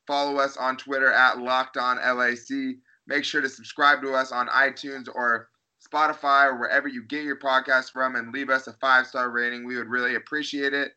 Follow 0.08 0.38
us 0.38 0.58
on 0.58 0.78
Twitter 0.78 1.12
at 1.12 1.40
Locked 1.40 1.78
On 1.78 1.98
LAC. 1.98 2.76
Make 3.08 3.24
sure 3.24 3.42
to 3.42 3.50
subscribe 3.50 4.02
to 4.02 4.14
us 4.14 4.32
on 4.32 4.48
iTunes 4.48 5.08
or 5.14 5.50
Spotify 5.82 6.46
or 6.46 6.58
wherever 6.58 6.88
you 6.88 7.04
get 7.04 7.24
your 7.24 7.38
podcast 7.38 7.92
from 7.92 8.16
and 8.16 8.34
leave 8.34 8.50
us 8.50 8.68
a 8.68 8.74
five 8.74 9.08
star 9.08 9.30
rating. 9.30 9.66
We 9.66 9.78
would 9.78 9.88
really 9.88 10.16
appreciate 10.16 10.74
it. 10.74 10.94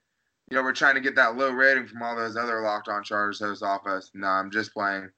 You 0.51 0.57
know, 0.57 0.63
we're 0.63 0.73
trying 0.73 0.95
to 0.95 1.01
get 1.01 1.17
that 1.17 1.37
low 1.37 1.51
rating 1.51 1.87
from 1.87 2.03
all 2.03 2.17
those 2.17 2.37
other 2.37 2.61
Locked 2.61 2.89
On 2.89 3.03
Chargers 3.03 3.41
hosts 3.41 3.63
off 3.63 3.87
us. 3.87 4.11
No, 4.15 4.27
I'm 4.27 4.51
just 4.51 4.75
playing. 4.75 5.09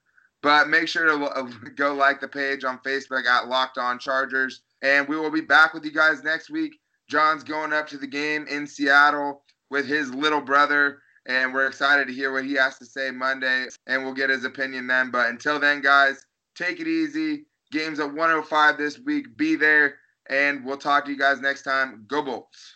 But 0.42 0.68
make 0.68 0.86
sure 0.86 1.06
to 1.06 1.24
uh, 1.24 1.42
go 1.76 1.94
like 1.94 2.20
the 2.20 2.28
page 2.28 2.64
on 2.64 2.78
Facebook 2.86 3.26
at 3.26 3.48
Locked 3.48 3.78
On 3.78 3.98
Chargers. 3.98 4.62
And 4.82 5.08
we 5.08 5.16
will 5.16 5.30
be 5.30 5.40
back 5.40 5.74
with 5.74 5.84
you 5.84 5.92
guys 5.92 6.22
next 6.22 6.50
week. 6.50 6.78
John's 7.08 7.42
going 7.42 7.72
up 7.72 7.88
to 7.88 7.98
the 7.98 8.06
game 8.06 8.46
in 8.48 8.66
Seattle 8.66 9.42
with 9.70 9.86
his 9.86 10.14
little 10.14 10.40
brother. 10.40 11.00
And 11.26 11.52
we're 11.52 11.66
excited 11.66 12.06
to 12.06 12.14
hear 12.14 12.32
what 12.32 12.44
he 12.44 12.54
has 12.54 12.78
to 12.78 12.86
say 12.86 13.10
Monday. 13.10 13.66
And 13.88 14.04
we'll 14.04 14.14
get 14.14 14.30
his 14.30 14.44
opinion 14.44 14.86
then. 14.86 15.10
But 15.10 15.30
until 15.30 15.58
then, 15.58 15.80
guys, 15.80 16.24
take 16.54 16.78
it 16.78 16.86
easy. 16.86 17.46
Games 17.72 17.98
at 17.98 18.06
105 18.06 18.78
this 18.78 19.00
week. 19.00 19.36
Be 19.36 19.56
there. 19.56 19.96
And 20.30 20.64
we'll 20.64 20.76
talk 20.76 21.04
to 21.06 21.10
you 21.10 21.18
guys 21.18 21.40
next 21.40 21.62
time. 21.62 22.04
Go 22.06 22.22
Bolts. 22.22 22.75